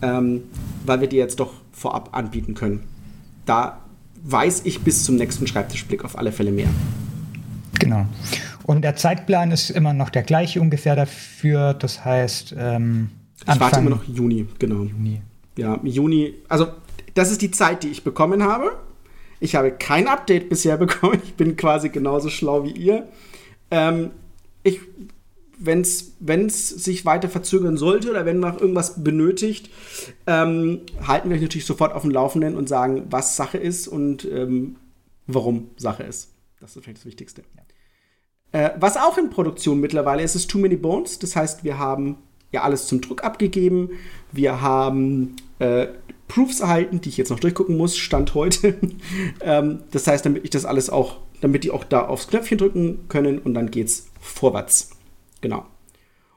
Ähm, 0.00 0.44
weil 0.86 1.02
wir 1.02 1.08
die 1.08 1.16
jetzt 1.16 1.40
doch 1.40 1.52
vorab 1.72 2.16
anbieten 2.16 2.54
können. 2.54 2.84
Da 3.44 3.80
weiß 4.24 4.62
ich 4.64 4.80
bis 4.80 5.04
zum 5.04 5.16
nächsten 5.16 5.46
Schreibtischblick 5.46 6.06
auf 6.06 6.16
alle 6.16 6.32
Fälle 6.32 6.52
mehr. 6.52 6.68
Genau. 7.78 8.06
Und 8.66 8.82
der 8.82 8.96
Zeitplan 8.96 9.52
ist 9.52 9.70
immer 9.70 9.92
noch 9.92 10.10
der 10.10 10.24
gleiche 10.24 10.60
ungefähr 10.60 10.96
dafür. 10.96 11.72
Das 11.72 12.04
heißt, 12.04 12.56
ähm, 12.58 13.10
ich 13.40 13.60
warte 13.60 13.78
immer 13.78 13.90
noch 13.90 14.04
Juni, 14.04 14.46
genau. 14.58 14.82
Juni. 14.82 15.22
Ja, 15.56 15.78
Juni. 15.84 16.34
Also, 16.48 16.66
das 17.14 17.30
ist 17.30 17.42
die 17.42 17.52
Zeit, 17.52 17.84
die 17.84 17.88
ich 17.88 18.02
bekommen 18.02 18.42
habe. 18.42 18.76
Ich 19.38 19.54
habe 19.54 19.70
kein 19.70 20.08
Update 20.08 20.48
bisher 20.48 20.76
bekommen. 20.84 21.20
Ich 21.24 21.34
bin 21.34 21.56
quasi 21.56 21.90
genauso 21.90 22.28
schlau 22.28 22.64
wie 22.64 22.72
ihr. 22.72 23.06
Ähm, 23.70 24.10
ich 24.64 24.80
wenn 25.58 25.80
es 25.80 26.68
sich 26.68 27.06
weiter 27.06 27.30
verzögern 27.30 27.78
sollte 27.78 28.10
oder 28.10 28.26
wenn 28.26 28.40
man 28.40 28.58
irgendwas 28.58 29.02
benötigt, 29.02 29.70
ähm, 30.26 30.82
halten 31.06 31.30
wir 31.30 31.36
euch 31.36 31.42
natürlich 31.42 31.64
sofort 31.64 31.94
auf 31.94 32.02
dem 32.02 32.10
Laufenden 32.10 32.56
und 32.56 32.68
sagen, 32.68 33.06
was 33.08 33.36
Sache 33.36 33.56
ist 33.56 33.88
und 33.88 34.26
ähm, 34.26 34.76
warum 35.26 35.70
Sache 35.78 36.02
ist. 36.02 36.34
Das 36.60 36.76
ist 36.76 36.82
vielleicht 36.84 36.98
das 36.98 37.06
Wichtigste. 37.06 37.42
Ja. 37.56 37.62
Äh, 38.56 38.70
was 38.80 38.96
auch 38.96 39.18
in 39.18 39.28
Produktion 39.28 39.80
mittlerweile 39.80 40.22
ist, 40.22 40.34
ist 40.34 40.50
Too 40.50 40.56
Many 40.56 40.76
Bones. 40.76 41.18
Das 41.18 41.36
heißt, 41.36 41.62
wir 41.62 41.78
haben 41.78 42.16
ja 42.52 42.62
alles 42.62 42.86
zum 42.86 43.02
Druck 43.02 43.22
abgegeben. 43.22 43.90
Wir 44.32 44.62
haben 44.62 45.36
äh, 45.58 45.88
Proofs 46.26 46.60
erhalten, 46.60 47.02
die 47.02 47.10
ich 47.10 47.18
jetzt 47.18 47.28
noch 47.28 47.38
durchgucken 47.38 47.76
muss, 47.76 47.98
Stand 47.98 48.32
heute. 48.32 48.74
ähm, 49.42 49.80
das 49.90 50.06
heißt, 50.06 50.24
damit 50.24 50.44
ich 50.44 50.50
das 50.50 50.64
alles 50.64 50.88
auch, 50.88 51.18
damit 51.42 51.64
die 51.64 51.70
auch 51.70 51.84
da 51.84 52.06
aufs 52.06 52.28
Knöpfchen 52.28 52.56
drücken 52.56 53.08
können 53.08 53.40
und 53.40 53.52
dann 53.52 53.70
geht's 53.70 54.08
vorwärts. 54.22 54.88
Genau. 55.42 55.66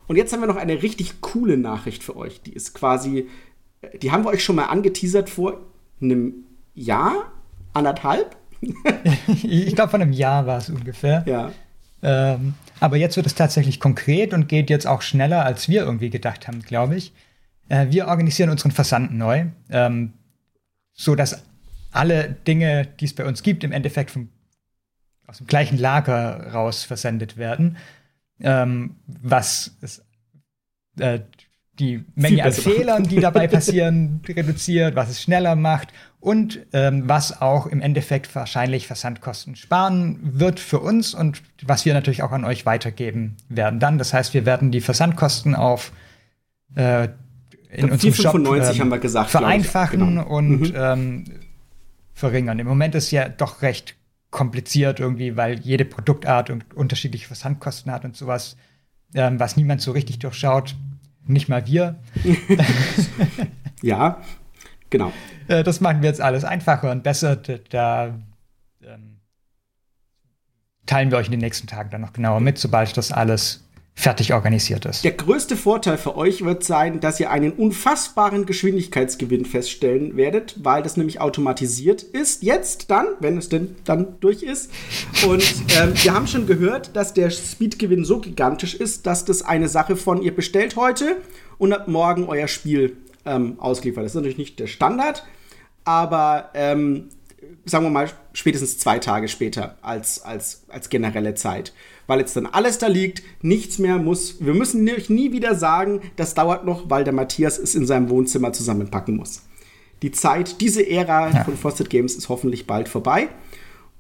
Und 0.08 0.18
jetzt 0.18 0.34
haben 0.34 0.42
wir 0.42 0.48
noch 0.48 0.58
eine 0.58 0.84
richtig 0.84 1.22
coole 1.22 1.56
Nachricht 1.56 2.04
für 2.04 2.18
euch. 2.18 2.42
Die 2.42 2.52
ist 2.52 2.74
quasi, 2.74 3.30
die 4.02 4.12
haben 4.12 4.26
wir 4.26 4.32
euch 4.32 4.44
schon 4.44 4.58
mal 4.58 4.66
angeteasert 4.66 5.30
vor 5.30 5.62
einem 6.02 6.44
Jahr, 6.76 7.32
anderthalb. 7.72 8.36
ich 9.28 9.74
glaube, 9.74 9.92
von 9.92 10.02
einem 10.02 10.12
Jahr 10.12 10.46
war 10.48 10.58
es 10.58 10.70
ungefähr. 10.70 11.24
Ja. 11.26 11.54
Ähm, 12.02 12.54
aber 12.80 12.98
jetzt 12.98 13.16
wird 13.16 13.26
es 13.26 13.36
tatsächlich 13.36 13.80
konkret 13.80 14.34
und 14.34 14.48
geht 14.48 14.70
jetzt 14.70 14.88
auch 14.88 15.02
schneller, 15.02 15.46
als 15.46 15.68
wir 15.68 15.82
irgendwie 15.82 16.10
gedacht 16.10 16.48
haben, 16.48 16.62
glaube 16.62 16.96
ich. 16.96 17.14
Äh, 17.68 17.88
wir 17.90 18.08
organisieren 18.08 18.50
unseren 18.50 18.72
Versand 18.72 19.14
neu, 19.14 19.48
ähm, 19.70 20.14
so 20.94 21.16
dass 21.16 21.44
alle 21.92 22.30
Dinge, 22.30 22.88
die 23.00 23.06
es 23.06 23.14
bei 23.14 23.26
uns 23.26 23.44
gibt, 23.44 23.64
im 23.64 23.72
Endeffekt 23.72 24.12
vom, 24.12 24.30
aus 25.28 25.40
dem 25.40 25.48
gleichen 25.48 25.78
Lager 25.78 26.52
raus 26.54 26.84
versendet 26.84 27.38
werden 27.38 27.78
ähm, 28.42 28.96
was 29.06 29.76
ist, 29.82 30.06
äh, 30.98 31.20
die 31.80 32.04
Menge 32.16 32.44
an 32.44 32.52
Fehlern, 32.52 33.04
die 33.04 33.20
dabei 33.20 33.48
passieren, 33.50 34.22
reduziert, 34.28 34.96
was 34.96 35.10
es 35.10 35.22
schneller 35.22 35.56
macht 35.56 35.90
und 36.20 36.60
ähm, 36.74 37.04
was 37.08 37.42
auch 37.42 37.66
im 37.68 37.82
Endeffekt 37.82 38.34
wahrscheinlich 38.36 38.88
Versandkosten 38.88 39.56
sparen 39.56 40.20
wird 40.22 40.60
für 40.60 40.80
uns 40.80 41.14
und 41.14 41.42
was 41.64 41.86
wir 41.86 41.94
natürlich 41.94 42.24
auch 42.24 42.32
an 42.32 42.46
euch 42.46 42.66
weitergeben 42.66 43.38
werden 43.48 43.80
dann. 43.80 43.98
Das 43.98 44.14
heißt, 44.14 44.34
wir 44.34 44.46
werden 44.46 44.72
die 44.72 44.82
Versandkosten 44.82 45.56
auf 45.56 45.92
äh, 46.76 47.08
in 47.72 47.92
unserem 47.92 48.14
Shop 48.14 48.36
ähm, 48.36 49.02
gesagt, 49.02 49.30
vereinfachen 49.30 50.00
genau. 50.00 50.28
und 50.28 50.60
mhm. 50.60 50.74
ähm, 50.76 51.24
verringern. 52.14 52.60
Im 52.60 52.68
Moment 52.68 52.96
ist 52.96 53.12
ja 53.12 53.30
doch 53.30 53.62
recht 53.62 53.96
kompliziert 54.32 55.00
irgendwie, 55.00 55.38
weil 55.38 55.60
jede 55.60 55.86
Produktart 55.86 56.52
unterschiedliche 56.76 57.28
Versandkosten 57.28 57.92
hat 57.92 58.06
und 58.06 58.16
sowas, 58.16 58.58
ähm, 59.16 59.40
was 59.40 59.58
niemand 59.58 59.82
so 59.82 59.92
richtig 59.92 60.20
durchschaut. 60.20 60.76
Nicht 61.30 61.48
mal 61.48 61.68
wir. 61.68 62.00
ja, 63.84 64.20
genau. 64.90 65.14
Äh, 65.48 65.64
das 65.64 65.80
machen 65.80 66.02
wir 66.02 66.10
jetzt 66.10 66.22
alles 66.22 66.44
einfacher 66.44 66.90
und 66.90 67.04
besser. 67.04 67.36
Da 67.36 68.16
ähm, 68.84 69.20
teilen 70.88 71.12
wir 71.12 71.20
euch 71.20 71.28
in 71.28 71.32
den 71.32 71.42
nächsten 71.42 71.68
Tagen 71.68 71.92
dann 71.92 72.02
noch 72.02 72.14
genauer 72.14 72.40
mit, 72.40 72.58
sobald 72.58 72.98
das 72.98 73.12
alles 73.12 73.69
fertig 74.00 74.34
organisiert 74.34 74.86
ist. 74.86 75.04
Der 75.04 75.12
größte 75.12 75.58
Vorteil 75.58 75.98
für 75.98 76.16
euch 76.16 76.46
wird 76.46 76.64
sein, 76.64 77.02
dass 77.02 77.20
ihr 77.20 77.32
einen 77.32 77.52
unfassbaren 77.52 78.46
Geschwindigkeitsgewinn 78.46 79.44
feststellen 79.44 80.16
werdet, 80.16 80.56
weil 80.64 80.82
das 80.82 80.96
nämlich 80.96 81.20
automatisiert 81.20 82.02
ist. 82.02 82.42
Jetzt 82.42 82.92
dann, 82.92 83.08
wenn 83.20 83.38
es 83.38 83.50
denn 83.50 83.76
dann 83.84 84.16
durch 84.22 84.42
ist. 84.42 84.72
Und 85.28 85.44
ähm, 85.78 85.92
wir 86.02 86.14
haben 86.14 86.28
schon 86.28 86.48
gehört, 86.48 86.96
dass 86.96 87.14
der 87.14 87.30
Speedgewinn 87.30 88.06
so 88.06 88.22
gigantisch 88.22 88.74
ist, 88.74 89.06
dass 89.06 89.26
das 89.26 89.42
eine 89.42 89.68
Sache 89.68 89.98
von 89.98 90.22
ihr 90.22 90.34
bestellt 90.34 90.78
heute 90.78 91.18
und 91.58 91.74
ab 91.74 91.90
morgen 91.90 92.24
euer 92.24 92.48
Spiel 92.48 92.96
ähm, 93.26 93.60
ausliefert. 93.60 94.06
Das 94.06 94.14
ist 94.14 94.16
natürlich 94.16 94.38
nicht 94.38 94.60
der 94.60 94.68
Standard, 94.68 95.26
aber 95.84 96.52
ähm, 96.54 97.10
sagen 97.66 97.84
wir 97.84 97.90
mal 97.90 98.10
spätestens 98.32 98.78
zwei 98.78 99.00
Tage 99.00 99.28
später 99.28 99.78
als, 99.82 100.22
als, 100.22 100.64
als 100.70 100.88
generelle 100.90 101.36
Zeit 101.36 101.74
weil 102.10 102.20
jetzt 102.20 102.36
dann 102.36 102.48
alles 102.48 102.80
da 102.80 102.88
liegt, 102.88 103.22
nichts 103.44 103.78
mehr 103.78 104.00
muss. 104.00 104.38
Wir 104.40 104.56
müssen 104.56 104.90
euch 104.90 105.12
nie 105.12 105.32
wieder 105.32 105.54
sagen, 105.54 106.02
das 106.16 106.34
dauert 106.34 106.66
noch, 106.66 106.90
weil 106.90 107.04
der 107.04 107.14
Matthias 107.14 107.60
es 107.60 107.76
in 107.76 107.86
seinem 107.86 108.10
Wohnzimmer 108.10 108.52
zusammenpacken 108.52 109.16
muss. 109.16 109.44
Die 110.02 110.12
Zeit, 110.12 110.60
diese 110.60 110.90
Ära 110.90 111.30
ja. 111.30 111.44
von 111.44 111.56
Frosted 111.56 111.90
Games 111.90 112.16
ist 112.16 112.28
hoffentlich 112.28 112.66
bald 112.66 112.90
vorbei. 112.90 113.30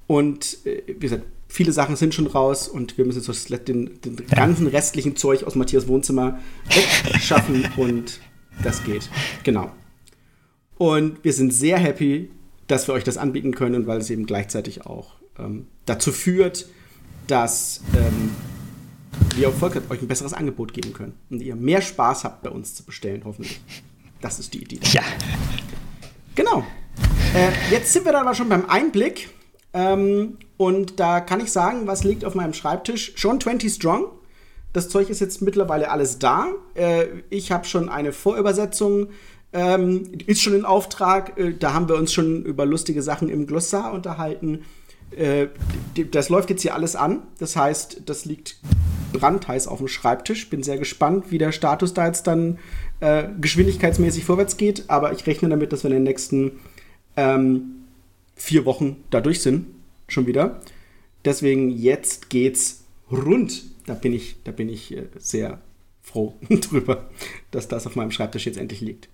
Und 0.08 0.66
äh, 0.66 0.82
wie 0.88 1.00
gesagt, 1.00 1.26
viele 1.48 1.72
Sachen 1.72 1.96
sind 1.96 2.16
schon 2.16 2.26
raus 2.26 2.68
und 2.68 2.98
wir 2.98 3.06
müssen 3.06 3.22
jetzt 3.22 3.68
den, 3.68 4.02
den 4.02 4.18
ja. 4.28 4.36
ganzen 4.36 4.66
restlichen 4.66 5.16
Zeug 5.16 5.44
aus 5.44 5.54
Matthias 5.54 5.88
Wohnzimmer 5.88 6.40
wegschaffen 6.74 7.68
und 7.78 8.20
das 8.64 8.84
geht. 8.84 9.08
Genau. 9.44 9.72
Und 10.80 11.24
wir 11.24 11.34
sind 11.34 11.54
sehr 11.54 11.78
happy, 11.78 12.32
dass 12.66 12.88
wir 12.88 12.96
euch 12.96 13.04
das 13.04 13.18
anbieten 13.18 13.54
können, 13.54 13.86
weil 13.86 14.00
es 14.00 14.10
eben 14.10 14.26
gleichzeitig 14.26 14.88
auch 14.88 15.14
ähm, 15.38 15.68
dazu 15.86 16.12
führt, 16.12 16.68
dass 17.30 17.82
ähm, 17.96 18.32
wir 19.36 19.50
auf 19.50 19.58
Volker 19.58 19.82
euch 19.90 20.02
ein 20.02 20.08
besseres 20.08 20.34
Angebot 20.34 20.74
geben 20.74 20.94
können 20.94 21.14
und 21.30 21.42
ihr 21.42 21.56
mehr 21.56 21.82
Spaß 21.82 22.24
habt, 22.24 22.44
bei 22.44 22.50
uns 22.50 22.76
zu 22.76 22.84
bestellen, 22.84 23.22
hoffentlich. 23.26 23.62
Das 24.22 24.40
ist 24.40 24.54
die 24.54 24.64
Idee. 24.64 24.80
Ja. 24.92 25.04
Genau. 26.36 26.64
Äh, 27.34 27.52
jetzt 27.72 27.94
sind 27.94 28.06
wir 28.06 28.12
dann 28.12 28.26
aber 28.26 28.36
schon 28.36 28.50
beim 28.50 28.66
Einblick. 28.66 29.30
Ähm, 29.74 30.38
und 30.58 31.00
da 31.00 31.22
kann 31.22 31.40
ich 31.40 31.52
sagen, 31.52 31.88
was 31.88 32.04
liegt 32.04 32.26
auf 32.26 32.36
meinem 32.36 32.54
Schreibtisch? 32.54 33.14
Schon 33.16 33.40
20 33.40 33.74
Strong. 33.74 34.08
Das 34.74 34.90
Zeug 34.90 35.10
ist 35.10 35.22
jetzt 35.22 35.42
mittlerweile 35.42 35.90
alles 35.90 36.20
da. 36.20 36.48
Äh, 36.74 37.06
ich 37.30 37.52
habe 37.52 37.66
schon 37.66 37.88
eine 37.90 38.12
Vorübersetzung, 38.12 39.08
ähm, 39.54 40.12
ist 40.26 40.42
schon 40.42 40.54
in 40.54 40.66
Auftrag. 40.66 41.38
Äh, 41.40 41.54
da 41.58 41.74
haben 41.74 41.88
wir 41.88 41.96
uns 41.96 42.12
schon 42.12 42.44
über 42.44 42.66
lustige 42.66 43.02
Sachen 43.02 43.30
im 43.30 43.48
Glossar 43.48 43.94
unterhalten. 43.94 44.66
Äh, 45.16 45.48
das 46.12 46.30
läuft 46.30 46.50
jetzt 46.50 46.62
hier 46.62 46.76
alles 46.76 46.96
an. 46.96 47.24
Das 47.40 47.56
heißt, 47.56 48.04
das 48.06 48.26
liegt 48.26 48.58
brandheiß 49.14 49.68
auf 49.68 49.80
dem 49.80 49.88
Schreibtisch. 49.88 50.50
Bin 50.50 50.64
sehr 50.64 50.78
gespannt, 50.78 51.32
wie 51.32 51.38
der 51.38 51.52
Status 51.52 51.94
da 51.94 52.08
jetzt 52.08 52.28
dann 52.28 52.60
äh, 53.00 53.26
geschwindigkeitsmäßig 53.40 54.26
vorwärts 54.26 54.58
geht. 54.58 54.86
Aber 54.90 55.14
ich 55.14 55.26
rechne 55.28 55.50
damit, 55.50 55.74
dass 55.74 55.84
wir 55.84 55.90
in 55.90 55.98
den 55.98 56.04
nächsten 56.04 56.60
ähm, 57.18 57.86
vier 58.36 58.66
Wochen 58.66 59.04
da 59.10 59.22
durch 59.22 59.42
sind. 59.42 59.68
Schon 60.08 60.28
wieder. 60.28 60.62
Deswegen 61.26 61.70
jetzt 61.70 62.30
geht's 62.30 62.84
rund. 63.12 63.64
Da 63.86 63.94
bin 63.94 64.14
ich, 64.14 64.38
da 64.44 64.52
bin 64.52 64.70
ich 64.70 64.96
äh, 64.96 65.08
sehr 65.18 65.62
froh 66.02 66.34
drüber, 66.50 67.10
dass 67.52 67.68
das 67.68 67.86
auf 67.88 67.96
meinem 67.96 68.12
Schreibtisch 68.12 68.46
jetzt 68.46 68.58
endlich 68.58 68.82
liegt. 68.82 69.10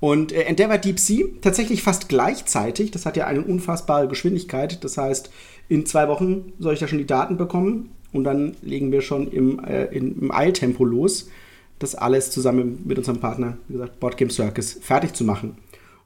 Und 0.00 0.32
äh, 0.32 0.42
Endeavour 0.42 0.78
Deep 0.78 0.98
Sea 0.98 1.26
tatsächlich 1.42 1.82
fast 1.82 2.08
gleichzeitig. 2.08 2.90
Das 2.90 3.06
hat 3.06 3.16
ja 3.16 3.26
eine 3.26 3.42
unfassbare 3.42 4.08
Geschwindigkeit. 4.08 4.82
Das 4.82 4.96
heißt, 4.96 5.30
in 5.68 5.86
zwei 5.86 6.08
Wochen 6.08 6.52
soll 6.58 6.74
ich 6.74 6.80
da 6.80 6.88
schon 6.88 6.98
die 6.98 7.06
Daten 7.06 7.36
bekommen 7.36 7.90
und 8.12 8.24
dann 8.24 8.56
legen 8.62 8.90
wir 8.90 9.02
schon 9.02 9.30
im, 9.30 9.62
äh, 9.64 9.84
im 9.86 10.32
Eiltempo 10.32 10.84
los, 10.84 11.28
das 11.78 11.94
alles 11.94 12.30
zusammen 12.30 12.82
mit 12.84 12.98
unserem 12.98 13.20
Partner, 13.20 13.56
wie 13.68 13.74
gesagt, 13.74 14.00
Board 14.00 14.16
Game 14.16 14.30
Circus, 14.30 14.78
fertig 14.80 15.14
zu 15.14 15.24
machen. 15.24 15.56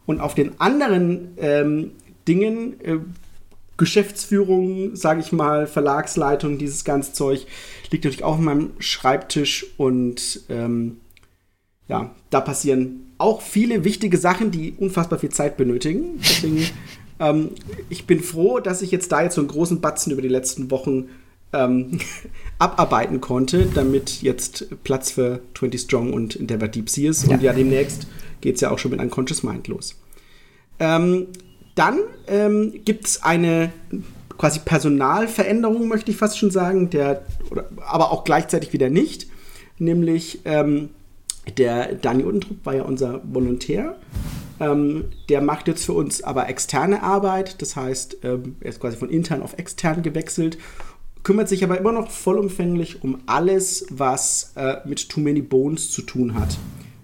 Und 0.06 0.20
auf 0.20 0.34
den 0.34 0.60
anderen 0.60 1.28
ähm, 1.38 1.92
Dingen, 2.28 2.80
äh, 2.80 2.98
Geschäftsführung, 3.76 4.94
sage 4.94 5.20
ich 5.20 5.32
mal, 5.32 5.66
Verlagsleitung, 5.66 6.58
dieses 6.58 6.84
ganze 6.84 7.12
Zeug, 7.12 7.46
liegt 7.90 8.04
natürlich 8.04 8.22
auch 8.22 8.34
auf 8.34 8.40
meinem 8.40 8.70
Schreibtisch 8.78 9.66
und 9.78 10.42
ähm, 10.48 10.98
ja, 11.88 12.14
da 12.30 12.40
passieren 12.40 13.12
auch 13.18 13.42
viele 13.42 13.84
wichtige 13.84 14.18
Sachen, 14.18 14.50
die 14.50 14.74
unfassbar 14.78 15.18
viel 15.18 15.30
Zeit 15.30 15.56
benötigen. 15.56 16.18
Deswegen, 16.20 16.66
ähm, 17.20 17.50
ich 17.88 18.06
bin 18.06 18.20
froh, 18.20 18.60
dass 18.60 18.82
ich 18.82 18.90
jetzt 18.90 19.12
da 19.12 19.22
jetzt 19.22 19.34
so 19.34 19.40
einen 19.40 19.48
großen 19.48 19.80
Batzen 19.80 20.12
über 20.12 20.22
die 20.22 20.28
letzten 20.28 20.70
Wochen 20.70 21.08
ähm, 21.52 21.98
abarbeiten 22.58 23.20
konnte, 23.20 23.66
damit 23.74 24.22
jetzt 24.22 24.66
Platz 24.84 25.12
für 25.12 25.40
20 25.54 25.80
Strong 25.80 26.12
und 26.12 26.36
Endeavor 26.36 26.68
Deep 26.68 26.90
Sea 26.90 27.10
ist. 27.10 27.26
Ja. 27.26 27.34
Und 27.34 27.42
ja, 27.42 27.52
demnächst 27.52 28.06
geht 28.40 28.56
es 28.56 28.60
ja 28.60 28.70
auch 28.70 28.78
schon 28.78 28.90
mit 28.90 29.00
Unconscious 29.00 29.42
Mind 29.42 29.68
los. 29.68 29.96
Ähm, 30.78 31.28
dann 31.74 31.98
ähm, 32.28 32.72
gibt 32.84 33.06
es 33.06 33.22
eine 33.22 33.72
quasi 34.38 34.60
Personalveränderung, 34.60 35.88
möchte 35.88 36.10
ich 36.10 36.16
fast 36.16 36.38
schon 36.38 36.50
sagen, 36.50 36.90
der, 36.90 37.24
oder, 37.50 37.68
aber 37.86 38.12
auch 38.12 38.24
gleichzeitig 38.24 38.72
wieder 38.72 38.90
nicht. 38.90 39.28
Nämlich 39.78 40.40
ähm, 40.44 40.90
der 41.58 41.94
Dani 41.94 42.22
Untrup 42.22 42.64
war 42.64 42.74
ja 42.74 42.82
unser 42.84 43.20
Volontär. 43.24 43.96
Ähm, 44.60 45.06
der 45.28 45.40
macht 45.40 45.68
jetzt 45.68 45.84
für 45.84 45.92
uns 45.92 46.22
aber 46.22 46.48
externe 46.48 47.02
Arbeit. 47.02 47.60
Das 47.60 47.76
heißt, 47.76 48.18
ähm, 48.22 48.56
er 48.60 48.70
ist 48.70 48.80
quasi 48.80 48.96
von 48.96 49.10
intern 49.10 49.42
auf 49.42 49.58
extern 49.58 50.02
gewechselt. 50.02 50.58
Kümmert 51.22 51.48
sich 51.48 51.64
aber 51.64 51.78
immer 51.78 51.92
noch 51.92 52.10
vollumfänglich 52.10 53.02
um 53.02 53.18
alles, 53.26 53.86
was 53.90 54.52
äh, 54.56 54.76
mit 54.84 55.08
Too 55.08 55.20
Many 55.20 55.42
Bones 55.42 55.90
zu 55.90 56.02
tun 56.02 56.34
hat. 56.34 56.58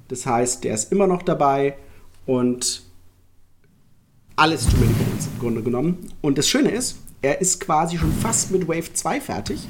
Das 0.09 0.26
heißt, 0.26 0.64
der 0.64 0.75
ist 0.75 0.92
immer 0.92 1.06
noch 1.06 1.23
dabei 1.23 1.76
und 2.26 2.82
alles 4.37 4.66
Too 4.66 4.76
Many 4.76 4.92
Bones 4.92 5.26
im 5.26 5.38
Grunde 5.40 5.62
genommen. 5.62 5.99
Und 6.20 6.38
das 6.38 6.49
Schöne 6.49 6.70
ist, 6.70 6.99
er 7.23 7.40
ist 7.40 7.61
quasi 7.61 7.99
schon 7.99 8.12
fast 8.12 8.50
mit 8.50 8.68
Wave 8.68 8.92
2 8.92 9.20
fertig. 9.20 9.61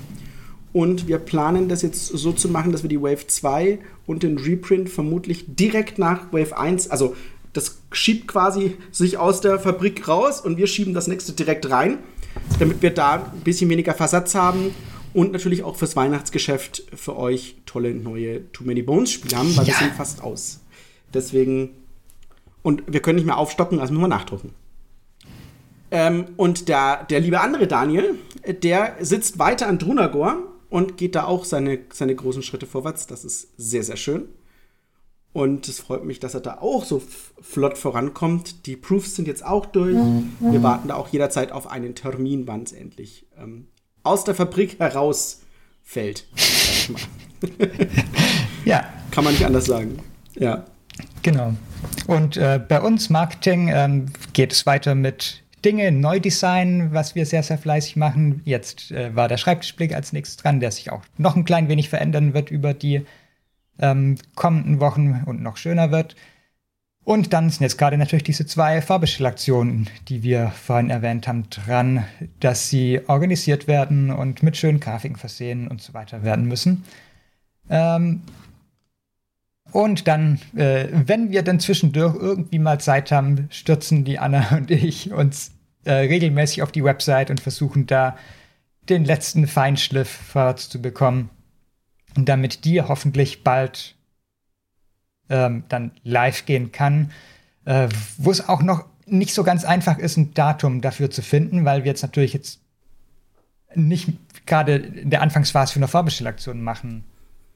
Und 0.72 1.08
wir 1.08 1.18
planen 1.18 1.68
das 1.68 1.82
jetzt 1.82 2.06
so 2.06 2.32
zu 2.32 2.48
machen, 2.48 2.72
dass 2.72 2.82
wir 2.82 2.88
die 2.88 3.02
Wave 3.02 3.26
2 3.26 3.78
und 4.06 4.22
den 4.22 4.38
Reprint 4.38 4.88
vermutlich 4.88 5.44
direkt 5.48 5.98
nach 5.98 6.32
Wave 6.32 6.56
1, 6.56 6.90
also 6.90 7.16
das 7.52 7.80
schiebt 7.90 8.28
quasi 8.28 8.76
sich 8.92 9.18
aus 9.18 9.40
der 9.40 9.58
Fabrik 9.58 10.06
raus 10.06 10.40
und 10.40 10.56
wir 10.56 10.68
schieben 10.68 10.94
das 10.94 11.08
nächste 11.08 11.32
direkt 11.32 11.68
rein, 11.68 11.98
damit 12.60 12.80
wir 12.82 12.90
da 12.90 13.14
ein 13.32 13.40
bisschen 13.40 13.68
weniger 13.70 13.94
Versatz 13.94 14.36
haben 14.36 14.72
und 15.14 15.32
natürlich 15.32 15.64
auch 15.64 15.74
fürs 15.74 15.96
Weihnachtsgeschäft 15.96 16.84
für 16.94 17.16
euch 17.16 17.56
tolle 17.66 17.92
neue 17.92 18.50
Too 18.52 18.62
Many 18.64 18.82
Bones 18.82 19.10
Spiele 19.10 19.36
haben, 19.36 19.56
weil 19.56 19.66
ja. 19.66 19.74
wir 19.74 19.78
sind 19.78 19.94
fast 19.94 20.22
aus. 20.22 20.60
Deswegen 21.12 21.70
und 22.62 22.84
wir 22.86 23.00
können 23.00 23.16
nicht 23.16 23.26
mehr 23.26 23.38
aufstocken, 23.38 23.80
also 23.80 23.92
müssen 23.92 24.04
wir 24.04 24.08
nachdrucken. 24.08 24.52
Ähm, 25.90 26.26
und 26.36 26.68
der, 26.68 27.04
der 27.04 27.20
liebe 27.20 27.40
andere 27.40 27.66
Daniel, 27.66 28.14
der 28.62 28.96
sitzt 29.00 29.38
weiter 29.38 29.66
an 29.66 29.78
Drunagor 29.78 30.49
und 30.70 30.96
geht 30.96 31.14
da 31.14 31.24
auch 31.24 31.44
seine, 31.44 31.80
seine 31.92 32.14
großen 32.14 32.42
Schritte 32.42 32.66
vorwärts. 32.66 33.06
Das 33.06 33.24
ist 33.24 33.48
sehr, 33.56 33.82
sehr 33.82 33.96
schön. 33.96 34.28
Und 35.32 35.68
es 35.68 35.78
freut 35.78 36.04
mich, 36.04 36.18
dass 36.18 36.34
er 36.34 36.40
da 36.40 36.58
auch 36.58 36.84
so 36.84 37.00
flott 37.40 37.78
vorankommt. 37.78 38.66
Die 38.66 38.76
Proofs 38.76 39.14
sind 39.14 39.28
jetzt 39.28 39.44
auch 39.44 39.66
durch. 39.66 39.96
Wir 40.40 40.62
warten 40.62 40.88
da 40.88 40.96
auch 40.96 41.08
jederzeit 41.08 41.52
auf 41.52 41.68
einen 41.68 41.94
Termin, 41.94 42.48
wann 42.48 42.64
es 42.64 42.72
endlich 42.72 43.26
ähm, 43.38 43.68
aus 44.02 44.24
der 44.24 44.34
Fabrik 44.34 44.80
herausfällt. 44.80 46.26
ja. 48.64 48.84
Kann 49.12 49.24
man 49.24 49.32
nicht 49.32 49.44
anders 49.44 49.66
sagen. 49.66 49.98
Ja. 50.34 50.64
Genau. 51.22 51.54
Und 52.06 52.36
äh, 52.36 52.60
bei 52.66 52.80
uns 52.80 53.10
Marketing 53.10 53.70
ähm, 53.72 54.06
geht 54.32 54.52
es 54.52 54.66
weiter 54.66 54.94
mit 54.94 55.39
Dinge 55.64 55.92
neu 55.92 56.20
designen, 56.20 56.92
was 56.92 57.14
wir 57.14 57.26
sehr, 57.26 57.42
sehr 57.42 57.58
fleißig 57.58 57.96
machen. 57.96 58.42
Jetzt 58.44 58.90
äh, 58.90 59.14
war 59.14 59.28
der 59.28 59.36
Schreibtischblick 59.36 59.94
als 59.94 60.12
nächstes 60.12 60.36
dran, 60.36 60.60
der 60.60 60.70
sich 60.70 60.90
auch 60.90 61.02
noch 61.18 61.36
ein 61.36 61.44
klein 61.44 61.68
wenig 61.68 61.88
verändern 61.88 62.34
wird 62.34 62.50
über 62.50 62.74
die 62.74 63.04
ähm, 63.78 64.16
kommenden 64.34 64.80
Wochen 64.80 65.22
und 65.26 65.42
noch 65.42 65.56
schöner 65.56 65.90
wird. 65.90 66.16
Und 67.02 67.32
dann 67.32 67.48
sind 67.50 67.62
jetzt 67.62 67.78
gerade 67.78 67.96
natürlich 67.96 68.24
diese 68.24 68.46
zwei 68.46 68.82
Fahrbestellaktionen, 68.82 69.88
die 70.08 70.22
wir 70.22 70.48
vorhin 70.50 70.90
erwähnt 70.90 71.26
haben, 71.26 71.48
dran, 71.48 72.04
dass 72.40 72.68
sie 72.68 73.00
organisiert 73.06 73.66
werden 73.66 74.10
und 74.10 74.42
mit 74.42 74.56
schönen 74.56 74.80
Grafiken 74.80 75.16
versehen 75.16 75.66
und 75.68 75.80
so 75.80 75.94
weiter 75.94 76.22
werden 76.22 76.44
müssen. 76.44 76.84
Ähm, 77.70 78.22
und 79.72 80.08
dann, 80.08 80.40
äh, 80.56 80.88
wenn 80.92 81.30
wir 81.30 81.42
dann 81.42 81.60
zwischendurch 81.60 82.16
irgendwie 82.16 82.58
mal 82.58 82.80
Zeit 82.80 83.12
haben, 83.12 83.48
stürzen 83.50 84.04
die 84.04 84.18
Anna 84.18 84.48
und 84.56 84.70
ich 84.70 85.12
uns 85.12 85.52
äh, 85.84 85.92
regelmäßig 85.92 86.62
auf 86.62 86.72
die 86.72 86.84
Website 86.84 87.30
und 87.30 87.40
versuchen 87.40 87.86
da 87.86 88.16
den 88.88 89.04
letzten 89.04 89.46
Feinschliff 89.46 90.08
vorwärts 90.08 90.68
zu 90.68 90.82
bekommen. 90.82 91.30
Und 92.16 92.28
damit 92.28 92.64
die 92.64 92.82
hoffentlich 92.82 93.44
bald 93.44 93.94
ähm, 95.28 95.64
dann 95.68 95.92
live 96.02 96.44
gehen 96.44 96.72
kann, 96.72 97.12
äh, 97.64 97.88
wo 98.18 98.30
es 98.30 98.48
auch 98.48 98.62
noch 98.62 98.84
nicht 99.06 99.32
so 99.32 99.44
ganz 99.44 99.64
einfach 99.64 99.98
ist, 99.98 100.16
ein 100.16 100.34
Datum 100.34 100.80
dafür 100.80 101.10
zu 101.10 101.22
finden, 101.22 101.64
weil 101.64 101.84
wir 101.84 101.90
jetzt 101.90 102.02
natürlich 102.02 102.32
jetzt 102.32 102.60
nicht 103.74 104.10
gerade 104.46 104.76
in 104.76 105.10
der 105.10 105.22
Anfangsphase 105.22 105.72
für 105.72 105.78
eine 105.78 105.88
Vorbestellaktion 105.88 106.62
machen 106.62 107.04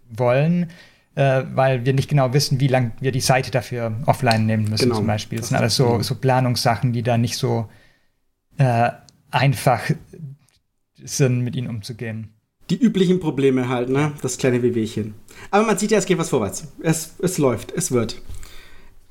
wollen 0.08 0.70
äh, 1.14 1.44
weil 1.54 1.86
wir 1.86 1.92
nicht 1.92 2.08
genau 2.08 2.32
wissen, 2.32 2.60
wie 2.60 2.68
lange 2.68 2.92
wir 3.00 3.12
die 3.12 3.20
Seite 3.20 3.50
dafür 3.50 3.96
offline 4.06 4.46
nehmen 4.46 4.64
müssen, 4.64 4.84
genau. 4.84 4.96
zum 4.96 5.06
Beispiel. 5.06 5.38
Das, 5.38 5.44
das 5.44 5.48
sind 5.50 5.58
alles 5.58 5.76
so, 5.76 6.02
so 6.02 6.16
Planungssachen, 6.16 6.92
die 6.92 7.02
da 7.02 7.18
nicht 7.18 7.36
so 7.36 7.68
äh, 8.56 8.90
einfach 9.30 9.82
sind, 11.02 11.40
mit 11.40 11.56
ihnen 11.56 11.68
umzugehen. 11.68 12.30
Die 12.70 12.76
üblichen 12.76 13.20
Probleme 13.20 13.68
halt, 13.68 13.90
ne? 13.90 14.12
Das 14.22 14.38
kleine 14.38 14.62
Wehwehchen. 14.62 15.14
Aber 15.50 15.66
man 15.66 15.76
sieht 15.76 15.90
ja, 15.90 15.98
es 15.98 16.06
geht 16.06 16.18
was 16.18 16.30
vorwärts. 16.30 16.66
Es, 16.82 17.14
es 17.20 17.36
läuft, 17.36 17.72
es 17.72 17.92
wird. 17.92 18.22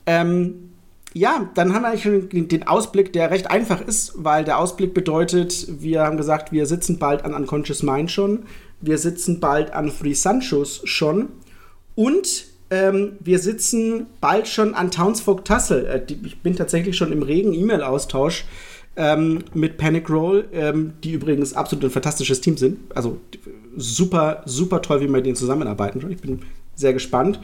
Ähm, 0.05 0.71
ja, 1.13 1.51
dann 1.53 1.73
haben 1.73 1.83
wir 1.83 1.89
eigentlich 1.89 2.03
schon 2.03 2.47
den 2.47 2.67
Ausblick, 2.67 3.13
der 3.13 3.29
recht 3.29 3.51
einfach 3.51 3.79
ist, 3.81 4.13
weil 4.15 4.43
der 4.43 4.57
Ausblick 4.57 4.95
bedeutet, 4.95 5.67
wir 5.69 6.01
haben 6.01 6.17
gesagt, 6.17 6.51
wir 6.51 6.65
sitzen 6.65 6.97
bald 6.97 7.23
an 7.23 7.35
Unconscious 7.35 7.83
Mind 7.83 8.09
schon, 8.09 8.45
wir 8.81 8.97
sitzen 8.97 9.39
bald 9.39 9.71
an 9.71 9.91
Free 9.91 10.15
Sanchos 10.15 10.81
schon 10.85 11.29
und 11.95 12.45
ähm, 12.69 13.13
wir 13.19 13.39
sitzen 13.39 14.07
bald 14.19 14.47
schon 14.47 14.73
an 14.73 14.89
Townsfolk 14.89 15.45
Tassel. 15.45 15.85
Äh, 15.85 16.05
die, 16.05 16.19
ich 16.25 16.41
bin 16.41 16.55
tatsächlich 16.55 16.97
schon 16.97 17.11
im 17.11 17.21
regen 17.21 17.53
E-Mail-Austausch 17.53 18.45
ähm, 18.95 19.43
mit 19.53 19.77
Panic 19.77 20.09
Roll, 20.09 20.45
ähm, 20.53 20.93
die 21.03 21.11
übrigens 21.13 21.53
absolut 21.53 21.85
ein 21.85 21.91
fantastisches 21.91 22.41
Team 22.41 22.57
sind. 22.57 22.79
Also 22.95 23.19
super, 23.77 24.41
super 24.45 24.81
toll, 24.81 25.01
wie 25.01 25.05
wir 25.05 25.11
mit 25.11 25.25
denen 25.25 25.35
zusammenarbeiten. 25.35 26.09
Ich 26.09 26.21
bin 26.21 26.41
sehr 26.75 26.93
gespannt. 26.93 27.39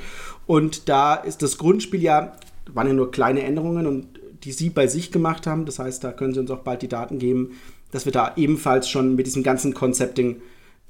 Und 0.47 0.89
da 0.89 1.15
ist 1.15 1.41
das 1.41 1.57
Grundspiel 1.57 2.01
ja, 2.01 2.33
waren 2.73 2.87
ja 2.87 2.93
nur 2.93 3.11
kleine 3.11 3.43
Änderungen 3.43 3.85
und 3.85 4.07
die 4.43 4.51
sie 4.51 4.69
bei 4.69 4.87
sich 4.87 5.11
gemacht 5.11 5.47
haben. 5.47 5.65
Das 5.65 5.79
heißt, 5.79 6.03
da 6.03 6.11
können 6.11 6.33
sie 6.33 6.39
uns 6.39 6.51
auch 6.51 6.59
bald 6.59 6.81
die 6.81 6.87
Daten 6.87 7.19
geben, 7.19 7.51
dass 7.91 8.05
wir 8.05 8.11
da 8.11 8.33
ebenfalls 8.35 8.89
schon 8.89 9.15
mit 9.15 9.27
diesem 9.27 9.43
ganzen 9.43 9.73
Concepting 9.73 10.37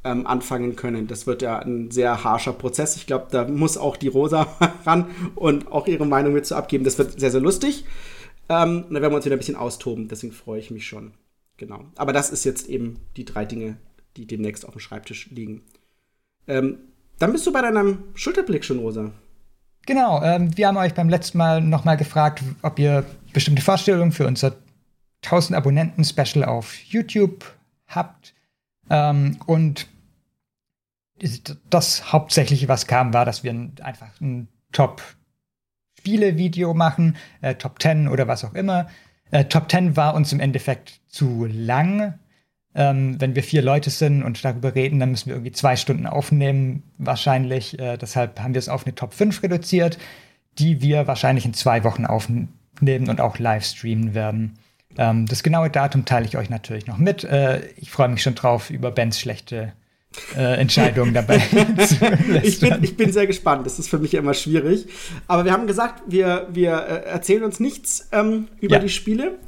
ähm, 0.03 0.25
anfangen 0.25 0.75
können. 0.75 1.07
Das 1.07 1.27
wird 1.27 1.41
ja 1.41 1.59
ein 1.59 1.91
sehr 1.91 2.23
harscher 2.23 2.53
Prozess. 2.53 2.95
Ich 2.95 3.07
glaube, 3.07 3.27
da 3.31 3.47
muss 3.47 3.77
auch 3.77 3.97
die 3.97 4.07
Rosa 4.07 4.47
ran 4.85 5.07
und 5.35 5.71
auch 5.71 5.88
ihre 5.88 6.05
Meinung 6.05 6.33
mit 6.33 6.45
zu 6.45 6.55
abgeben. 6.55 6.83
Das 6.83 6.97
wird 6.97 7.19
sehr, 7.19 7.31
sehr 7.31 7.41
lustig. 7.41 7.85
Ähm, 8.47 8.85
da 8.89 9.01
werden 9.01 9.12
wir 9.12 9.17
uns 9.17 9.25
wieder 9.25 9.35
ein 9.35 9.39
bisschen 9.39 9.55
austoben. 9.55 10.07
Deswegen 10.07 10.33
freue 10.33 10.59
ich 10.59 10.71
mich 10.71 10.88
schon. 10.88 11.13
Genau. 11.57 11.85
Aber 11.97 12.13
das 12.13 12.29
ist 12.31 12.45
jetzt 12.45 12.69
eben 12.69 12.99
die 13.17 13.25
drei 13.25 13.45
Dinge, 13.45 13.77
die 14.15 14.25
demnächst 14.25 14.65
auf 14.65 14.73
dem 14.73 14.79
Schreibtisch 14.79 15.29
liegen. 15.29 15.63
Ähm, 16.47 16.79
dann 17.19 17.33
bist 17.33 17.45
du 17.45 17.51
bei 17.51 17.62
deinem 17.62 18.05
Schulterblick 18.15 18.63
schon, 18.63 18.79
Rosa. 18.79 19.12
Genau. 19.85 20.21
Ähm, 20.23 20.55
wir 20.57 20.67
haben 20.67 20.77
euch 20.77 20.93
beim 20.93 21.09
letzten 21.09 21.38
Mal 21.38 21.62
nochmal 21.62 21.97
gefragt, 21.97 22.43
ob 22.62 22.79
ihr 22.79 23.05
bestimmte 23.33 23.62
Vorstellungen 23.62 24.12
für 24.12 24.25
unser 24.25 24.55
1000 25.23 25.57
Abonnenten-Special 25.57 26.45
auf 26.45 26.75
YouTube 26.75 27.43
habt. 27.88 28.33
Ähm, 28.89 29.38
und 29.45 29.88
das 31.69 32.12
Hauptsächliche, 32.12 32.67
was 32.67 32.88
kam, 32.88 33.13
war, 33.13 33.25
dass 33.25 33.43
wir 33.43 33.52
einfach 33.82 34.10
ein 34.21 34.47
Top-Spiele-Video 34.71 36.73
machen, 36.73 37.17
äh, 37.41 37.56
Top 37.56 37.82
10 37.82 38.08
oder 38.08 38.28
was 38.28 38.45
auch 38.45 38.54
immer. 38.54 38.88
Äh, 39.32 39.45
Top 39.45 39.69
10 39.69 39.97
war 39.97 40.15
uns 40.15 40.32
im 40.32 40.39
Endeffekt 40.39 41.02
zu 41.08 41.45
lang. 41.45 42.17
Ähm, 42.75 43.19
wenn 43.19 43.36
wir 43.36 43.43
vier 43.43 43.62
Leute 43.62 43.89
sind 43.89 44.23
und 44.23 44.43
darüber 44.45 44.75
reden, 44.75 44.99
dann 44.99 45.12
müssen 45.12 45.28
wir 45.28 45.36
irgendwie 45.36 45.52
zwei 45.52 45.75
Stunden 45.75 46.06
aufnehmen, 46.06 46.84
wahrscheinlich. 46.97 47.78
Äh, 47.80 47.97
deshalb 47.97 48.39
haben 48.39 48.54
wir 48.54 48.60
es 48.60 48.69
auf 48.69 48.86
eine 48.86 48.95
Top 48.95 49.13
5 49.13 49.43
reduziert, 49.43 49.97
die 50.60 50.82
wir 50.82 51.08
wahrscheinlich 51.08 51.45
in 51.45 51.54
zwei 51.54 51.84
Wochen 51.84 52.06
aufnehmen 52.06 53.10
und 53.10 53.21
auch 53.21 53.39
live 53.39 53.65
streamen 53.65 54.13
werden. 54.13 54.60
Ähm, 54.99 55.25
das 55.27 55.43
genaue 55.43 55.69
Datum 55.69 56.03
teile 56.03 56.25
ich 56.25 56.35
euch 56.35 56.49
natürlich 56.49 56.85
noch 56.85 56.97
mit. 56.97 57.23
Äh, 57.23 57.65
ich 57.77 57.89
freue 57.89 58.09
mich 58.09 58.21
schon 58.21 58.35
drauf, 58.35 58.69
über 58.69 58.91
Bens 58.91 59.17
schlechte 59.17 59.71
äh, 60.35 60.59
Entscheidungen 60.59 61.13
dabei 61.13 61.38
zu 61.88 61.95
ich 62.43 62.59
bin, 62.59 62.83
ich 62.83 62.97
bin 62.97 63.13
sehr 63.13 63.25
gespannt. 63.25 63.65
Das 63.65 63.79
ist 63.79 63.89
für 63.89 63.97
mich 63.97 64.13
immer 64.13 64.33
schwierig. 64.33 64.88
Aber 65.27 65.45
wir 65.45 65.53
haben 65.53 65.67
gesagt, 65.67 66.03
wir, 66.07 66.49
wir 66.51 66.73
äh, 66.73 67.09
erzählen 67.09 67.43
uns 67.43 67.62
nichts 67.62 68.09
ähm, 68.12 68.49
über 68.59 68.75
ja. 68.75 68.79
die 68.81 68.89
Spiele. 68.89 69.39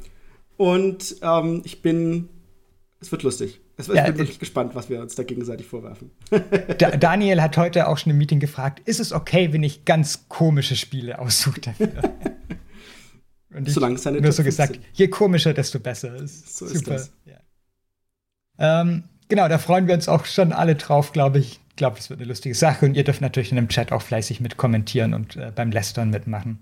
Und 0.56 1.16
ähm, 1.22 1.60
ich 1.64 1.82
bin. 1.82 2.30
Es 3.00 3.12
wird 3.12 3.22
lustig. 3.22 3.60
Ich 3.76 3.86
bin 3.88 3.96
ja, 3.96 4.06
wirklich 4.06 4.38
gespannt, 4.38 4.74
was 4.74 4.88
wir 4.88 5.00
uns 5.00 5.16
da 5.16 5.24
gegenseitig 5.24 5.66
vorwerfen. 5.66 6.12
da, 6.78 6.92
Daniel 6.92 7.42
hat 7.42 7.56
heute 7.58 7.88
auch 7.88 7.98
schon 7.98 8.12
im 8.12 8.18
Meeting 8.18 8.40
gefragt: 8.40 8.80
Ist 8.86 9.00
es 9.00 9.12
okay, 9.12 9.52
wenn 9.52 9.64
ich 9.64 9.84
ganz 9.84 10.28
komische 10.28 10.76
Spiele 10.76 11.18
aussuche 11.18 11.60
dafür? 11.60 11.88
Und 13.54 13.68
ich 13.68 13.74
Solange 13.74 13.96
es 13.96 14.02
seine 14.02 14.20
nur 14.20 14.32
so 14.32 14.42
gesagt, 14.42 14.74
sind. 14.74 14.84
je 14.92 15.08
komischer, 15.08 15.52
desto 15.52 15.78
besser. 15.78 16.14
Ist 16.14 16.58
so 16.58 16.66
super. 16.66 16.78
ist 16.78 16.88
das. 16.88 17.12
Ja. 17.24 18.80
Ähm, 18.80 19.04
genau, 19.28 19.48
da 19.48 19.58
freuen 19.58 19.86
wir 19.86 19.94
uns 19.94 20.08
auch 20.08 20.24
schon 20.24 20.52
alle 20.52 20.74
drauf, 20.74 21.12
glaube 21.12 21.38
ich. 21.38 21.60
Ich 21.70 21.76
glaube, 21.76 21.96
das 21.96 22.10
wird 22.10 22.20
eine 22.20 22.28
lustige 22.28 22.54
Sache. 22.54 22.84
Und 22.84 22.94
ihr 22.94 23.04
dürft 23.04 23.22
natürlich 23.22 23.50
in 23.50 23.56
dem 23.56 23.68
Chat 23.68 23.92
auch 23.92 24.02
fleißig 24.02 24.40
mit 24.40 24.56
kommentieren 24.56 25.14
und 25.14 25.36
äh, 25.36 25.50
beim 25.54 25.70
Lästern 25.70 26.10
mitmachen. 26.10 26.58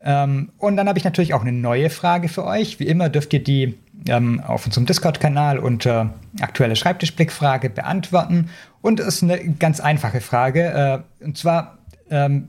Ähm, 0.00 0.52
und 0.58 0.76
dann 0.76 0.88
habe 0.88 0.98
ich 0.98 1.04
natürlich 1.04 1.34
auch 1.34 1.40
eine 1.42 1.52
neue 1.52 1.88
Frage 1.88 2.28
für 2.28 2.44
euch. 2.44 2.78
Wie 2.80 2.86
immer 2.86 3.08
dürft 3.08 3.32
ihr 3.32 3.42
die 3.42 3.78
ähm, 4.08 4.40
auf 4.40 4.66
unserem 4.66 4.86
Discord-Kanal 4.86 5.58
unter 5.58 6.14
aktuelle 6.40 6.76
Schreibtischblickfrage 6.76 7.70
beantworten. 7.70 8.50
Und 8.82 9.00
es 9.00 9.06
ist 9.06 9.22
eine 9.22 9.54
ganz 9.54 9.80
einfache 9.80 10.20
Frage. 10.20 11.04
Äh, 11.20 11.24
und 11.24 11.38
zwar, 11.38 11.78
ähm, 12.10 12.48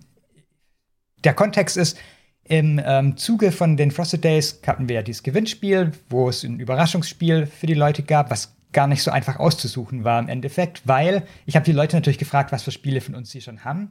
der 1.24 1.34
Kontext 1.34 1.78
ist, 1.78 1.98
im 2.50 2.82
ähm, 2.84 3.18
Zuge 3.18 3.52
von 3.52 3.78
den 3.78 3.92
Frosted 3.92 4.24
Days 4.24 4.62
hatten 4.66 4.88
wir 4.88 4.96
ja 4.98 5.02
dieses 5.02 5.24
Gewinnspiel, 5.24 5.92
wo 6.10 6.30
es 6.30 6.44
ein 6.44 6.60
Überraschungsspiel 6.60 7.46
für 7.46 7.68
die 7.68 7.74
Leute 7.74 8.04
gab, 8.04 8.32
was 8.32 8.56
gar 8.74 8.88
nicht 8.88 9.04
so 9.04 9.12
einfach 9.12 9.40
auszusuchen 9.40 10.04
war 10.04 10.20
im 10.20 10.30
Endeffekt, 10.30 10.82
weil 10.86 11.24
ich 11.46 11.56
habe 11.56 11.66
die 11.66 11.72
Leute 11.72 11.96
natürlich 11.96 12.18
gefragt, 12.18 12.52
was 12.52 12.64
für 12.64 12.72
Spiele 12.72 13.02
von 13.02 13.16
uns 13.16 13.32
sie 13.32 13.42
schon 13.42 13.66
haben. 13.66 13.90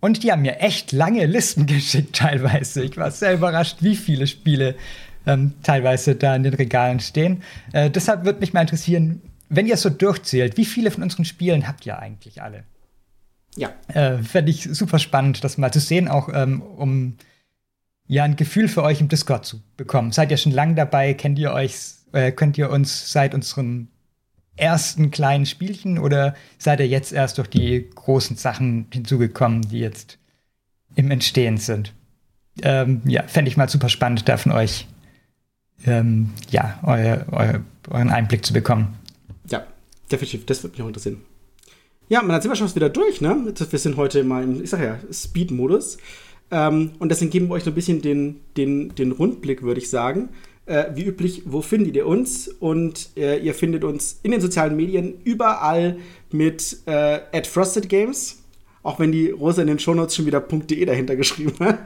Und 0.00 0.22
die 0.22 0.32
haben 0.32 0.42
mir 0.42 0.58
echt 0.58 0.92
lange 0.92 1.26
Listen 1.26 1.66
geschickt 1.66 2.16
teilweise. 2.16 2.82
Ich 2.82 2.96
war 2.96 3.10
sehr 3.10 3.34
überrascht, 3.34 3.78
wie 3.80 3.96
viele 3.96 4.26
Spiele 4.26 4.74
ähm, 5.26 5.54
teilweise 5.62 6.14
da 6.14 6.34
in 6.34 6.42
den 6.42 6.54
Regalen 6.54 7.00
stehen. 7.00 7.42
Äh, 7.72 7.90
deshalb 7.90 8.24
würde 8.24 8.40
mich 8.40 8.52
mal 8.52 8.62
interessieren, 8.62 9.22
wenn 9.48 9.66
ihr 9.66 9.74
es 9.74 9.82
so 9.82 9.90
durchzählt, 9.90 10.56
wie 10.56 10.64
viele 10.64 10.90
von 10.90 11.02
unseren 11.02 11.24
Spielen 11.24 11.68
habt 11.68 11.86
ihr 11.86 11.98
eigentlich 11.98 12.42
alle? 12.42 12.64
Ja. 13.56 13.70
Äh, 13.88 14.18
Fände 14.18 14.50
ich 14.50 14.64
super 14.72 14.98
spannend, 14.98 15.44
das 15.44 15.58
mal 15.58 15.72
zu 15.72 15.80
sehen, 15.80 16.08
auch 16.08 16.28
ähm, 16.32 16.62
um 16.62 17.16
ja 18.06 18.24
ein 18.24 18.36
Gefühl 18.36 18.68
für 18.68 18.82
euch 18.82 19.00
im 19.00 19.08
Discord 19.08 19.44
zu 19.44 19.62
bekommen. 19.76 20.12
Seid 20.12 20.30
ihr 20.30 20.36
schon 20.36 20.52
lange 20.52 20.74
dabei? 20.74 21.14
Kennt 21.14 21.38
ihr 21.38 21.52
euch, 21.52 21.76
äh, 22.12 22.32
könnt 22.32 22.58
ihr 22.58 22.70
uns 22.70 23.12
seit 23.12 23.34
unseren 23.34 23.88
ersten 24.56 25.10
kleinen 25.10 25.46
Spielchen 25.46 25.98
oder 25.98 26.34
seid 26.58 26.80
ihr 26.80 26.88
jetzt 26.88 27.12
erst 27.12 27.38
durch 27.38 27.48
die 27.48 27.88
großen 27.94 28.36
Sachen 28.36 28.86
hinzugekommen, 28.92 29.62
die 29.62 29.78
jetzt 29.78 30.18
im 30.94 31.10
Entstehen 31.10 31.56
sind? 31.56 31.94
Ähm, 32.62 33.00
ja, 33.06 33.22
fände 33.26 33.50
ich 33.50 33.56
mal 33.56 33.68
super 33.68 33.88
spannend, 33.88 34.28
da 34.28 34.36
von 34.36 34.52
euch 34.52 34.86
ähm, 35.86 36.30
ja, 36.50 36.78
euer, 36.82 37.24
euer, 37.30 37.60
euren 37.90 38.10
Einblick 38.10 38.44
zu 38.44 38.52
bekommen. 38.52 38.94
Ja, 39.48 39.66
definitiv, 40.10 40.46
das 40.46 40.62
würde 40.62 40.74
mich 40.74 40.82
auch 40.82 40.88
interessieren. 40.88 41.22
Ja, 42.08 42.20
dann 42.22 42.42
sind 42.42 42.50
wir 42.50 42.56
schon 42.56 42.74
wieder 42.74 42.90
durch, 42.90 43.20
ne? 43.20 43.54
Wir 43.56 43.78
sind 43.78 43.96
heute 43.96 44.22
mal 44.22 44.42
im, 44.44 44.62
ich 44.62 44.70
sag 44.70 44.82
ja, 44.82 44.98
Speed-Modus. 45.10 45.96
Ähm, 46.52 46.92
und 46.98 47.08
deswegen 47.08 47.30
geben 47.30 47.48
wir 47.48 47.54
euch 47.54 47.64
so 47.64 47.70
ein 47.70 47.74
bisschen 47.74 48.02
den, 48.02 48.40
den, 48.56 48.94
den 48.94 49.10
Rundblick, 49.10 49.62
würde 49.62 49.80
ich 49.80 49.88
sagen. 49.88 50.28
Äh, 50.66 50.84
wie 50.94 51.04
üblich, 51.04 51.42
wo 51.46 51.62
findet 51.62 51.96
ihr 51.96 52.06
uns? 52.06 52.46
Und 52.46 53.08
äh, 53.16 53.38
ihr 53.38 53.54
findet 53.54 53.82
uns 53.82 54.20
in 54.22 54.30
den 54.30 54.40
sozialen 54.40 54.76
Medien 54.76 55.14
überall 55.24 55.96
mit 56.30 56.76
äh, 56.86 57.20
@frostedgames, 57.42 58.42
auch 58.82 59.00
wenn 59.00 59.10
die 59.10 59.30
Rosa 59.30 59.62
in 59.62 59.68
den 59.68 59.78
Shownotes 59.78 60.14
schon 60.14 60.26
wieder 60.26 60.40
.de 60.40 60.84
dahinter 60.84 61.16
geschrieben 61.16 61.54
hat. 61.58 61.78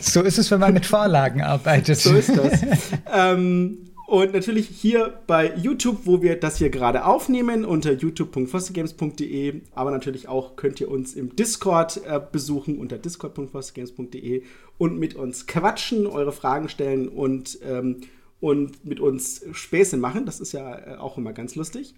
so 0.00 0.20
ist 0.22 0.38
es, 0.38 0.50
wenn 0.50 0.60
man 0.60 0.74
mit 0.74 0.84
Vorlagen 0.84 1.40
arbeitet. 1.40 1.98
So 1.98 2.14
ist 2.14 2.36
das. 2.36 2.60
ähm, 3.14 3.78
und 4.12 4.34
natürlich 4.34 4.68
hier 4.68 5.20
bei 5.26 5.56
YouTube, 5.56 6.00
wo 6.04 6.20
wir 6.20 6.38
das 6.38 6.58
hier 6.58 6.68
gerade 6.68 7.06
aufnehmen, 7.06 7.64
unter 7.64 7.92
youtube.fostergames.de. 7.92 9.62
Aber 9.74 9.90
natürlich 9.90 10.28
auch 10.28 10.54
könnt 10.54 10.82
ihr 10.82 10.90
uns 10.90 11.14
im 11.14 11.34
Discord 11.34 11.98
äh, 12.04 12.20
besuchen 12.20 12.76
unter 12.76 12.98
discord.fostergames.de 12.98 14.42
und 14.76 14.98
mit 14.98 15.14
uns 15.14 15.46
quatschen, 15.46 16.06
eure 16.06 16.32
Fragen 16.32 16.68
stellen 16.68 17.08
und, 17.08 17.58
ähm, 17.66 18.02
und 18.38 18.84
mit 18.84 19.00
uns 19.00 19.46
Späße 19.50 19.96
machen. 19.96 20.26
Das 20.26 20.40
ist 20.40 20.52
ja 20.52 20.76
äh, 20.76 20.96
auch 20.96 21.16
immer 21.16 21.32
ganz 21.32 21.54
lustig. 21.54 21.94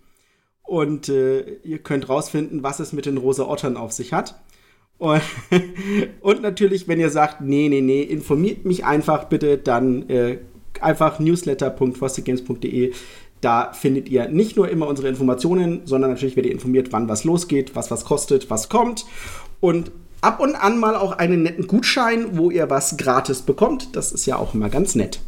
Und 0.62 1.08
äh, 1.08 1.56
ihr 1.64 1.78
könnt 1.78 2.08
rausfinden, 2.08 2.62
was 2.62 2.78
es 2.78 2.92
mit 2.92 3.06
den 3.06 3.16
rosa 3.16 3.48
Ottern 3.48 3.76
auf 3.76 3.90
sich 3.90 4.12
hat. 4.12 4.40
Und, 4.98 5.20
und, 6.20 6.42
natürlich, 6.42 6.86
wenn 6.86 7.00
ihr 7.00 7.10
sagt, 7.10 7.40
nee, 7.40 7.68
nee, 7.68 7.80
nee, 7.80 8.02
informiert 8.02 8.64
mich 8.64 8.84
einfach 8.84 9.24
bitte, 9.24 9.58
dann 9.58 10.08
äh, 10.08 10.38
einfach 10.82 11.18
newsletter.frostedgames.de. 11.18 12.92
Da 13.40 13.72
findet 13.72 14.08
ihr 14.08 14.28
nicht 14.28 14.56
nur 14.56 14.68
immer 14.70 14.86
unsere 14.86 15.08
Informationen, 15.08 15.82
sondern 15.84 16.10
natürlich 16.10 16.36
werdet 16.36 16.50
ihr 16.50 16.54
informiert, 16.54 16.92
wann 16.92 17.08
was 17.08 17.24
losgeht, 17.24 17.76
was 17.76 17.90
was 17.90 18.04
kostet, 18.04 18.48
was 18.48 18.68
kommt. 18.68 19.04
Und 19.60 19.92
ab 20.22 20.40
und 20.40 20.54
an 20.54 20.78
mal 20.78 20.96
auch 20.96 21.12
einen 21.12 21.42
netten 21.42 21.66
Gutschein, 21.66 22.38
wo 22.38 22.50
ihr 22.50 22.70
was 22.70 22.96
gratis 22.96 23.42
bekommt. 23.42 23.94
Das 23.94 24.12
ist 24.12 24.26
ja 24.26 24.36
auch 24.36 24.54
immer 24.54 24.70
ganz 24.70 24.94
nett. 24.94 25.20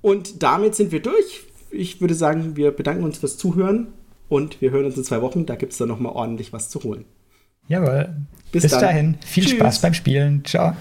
Und 0.00 0.42
damit 0.42 0.74
sind 0.74 0.92
wir 0.92 1.00
durch. 1.00 1.44
Ich 1.70 2.00
würde 2.00 2.14
sagen, 2.14 2.56
wir 2.56 2.70
bedanken 2.70 3.02
uns 3.04 3.18
fürs 3.18 3.36
Zuhören 3.36 3.88
und 4.28 4.60
wir 4.60 4.70
hören 4.70 4.84
uns 4.84 4.96
in 4.96 5.04
zwei 5.04 5.22
Wochen. 5.22 5.46
Da 5.46 5.56
gibt 5.56 5.72
es 5.72 5.78
dann 5.78 5.88
nochmal 5.88 6.12
ordentlich 6.12 6.52
was 6.52 6.68
zu 6.68 6.82
holen. 6.84 7.04
Jawohl. 7.68 8.14
Bis, 8.52 8.62
Bis 8.62 8.72
dahin. 8.72 9.16
Viel 9.26 9.44
Tschüss. 9.44 9.54
Spaß 9.54 9.80
beim 9.80 9.94
Spielen. 9.94 10.44
Ciao. 10.44 10.74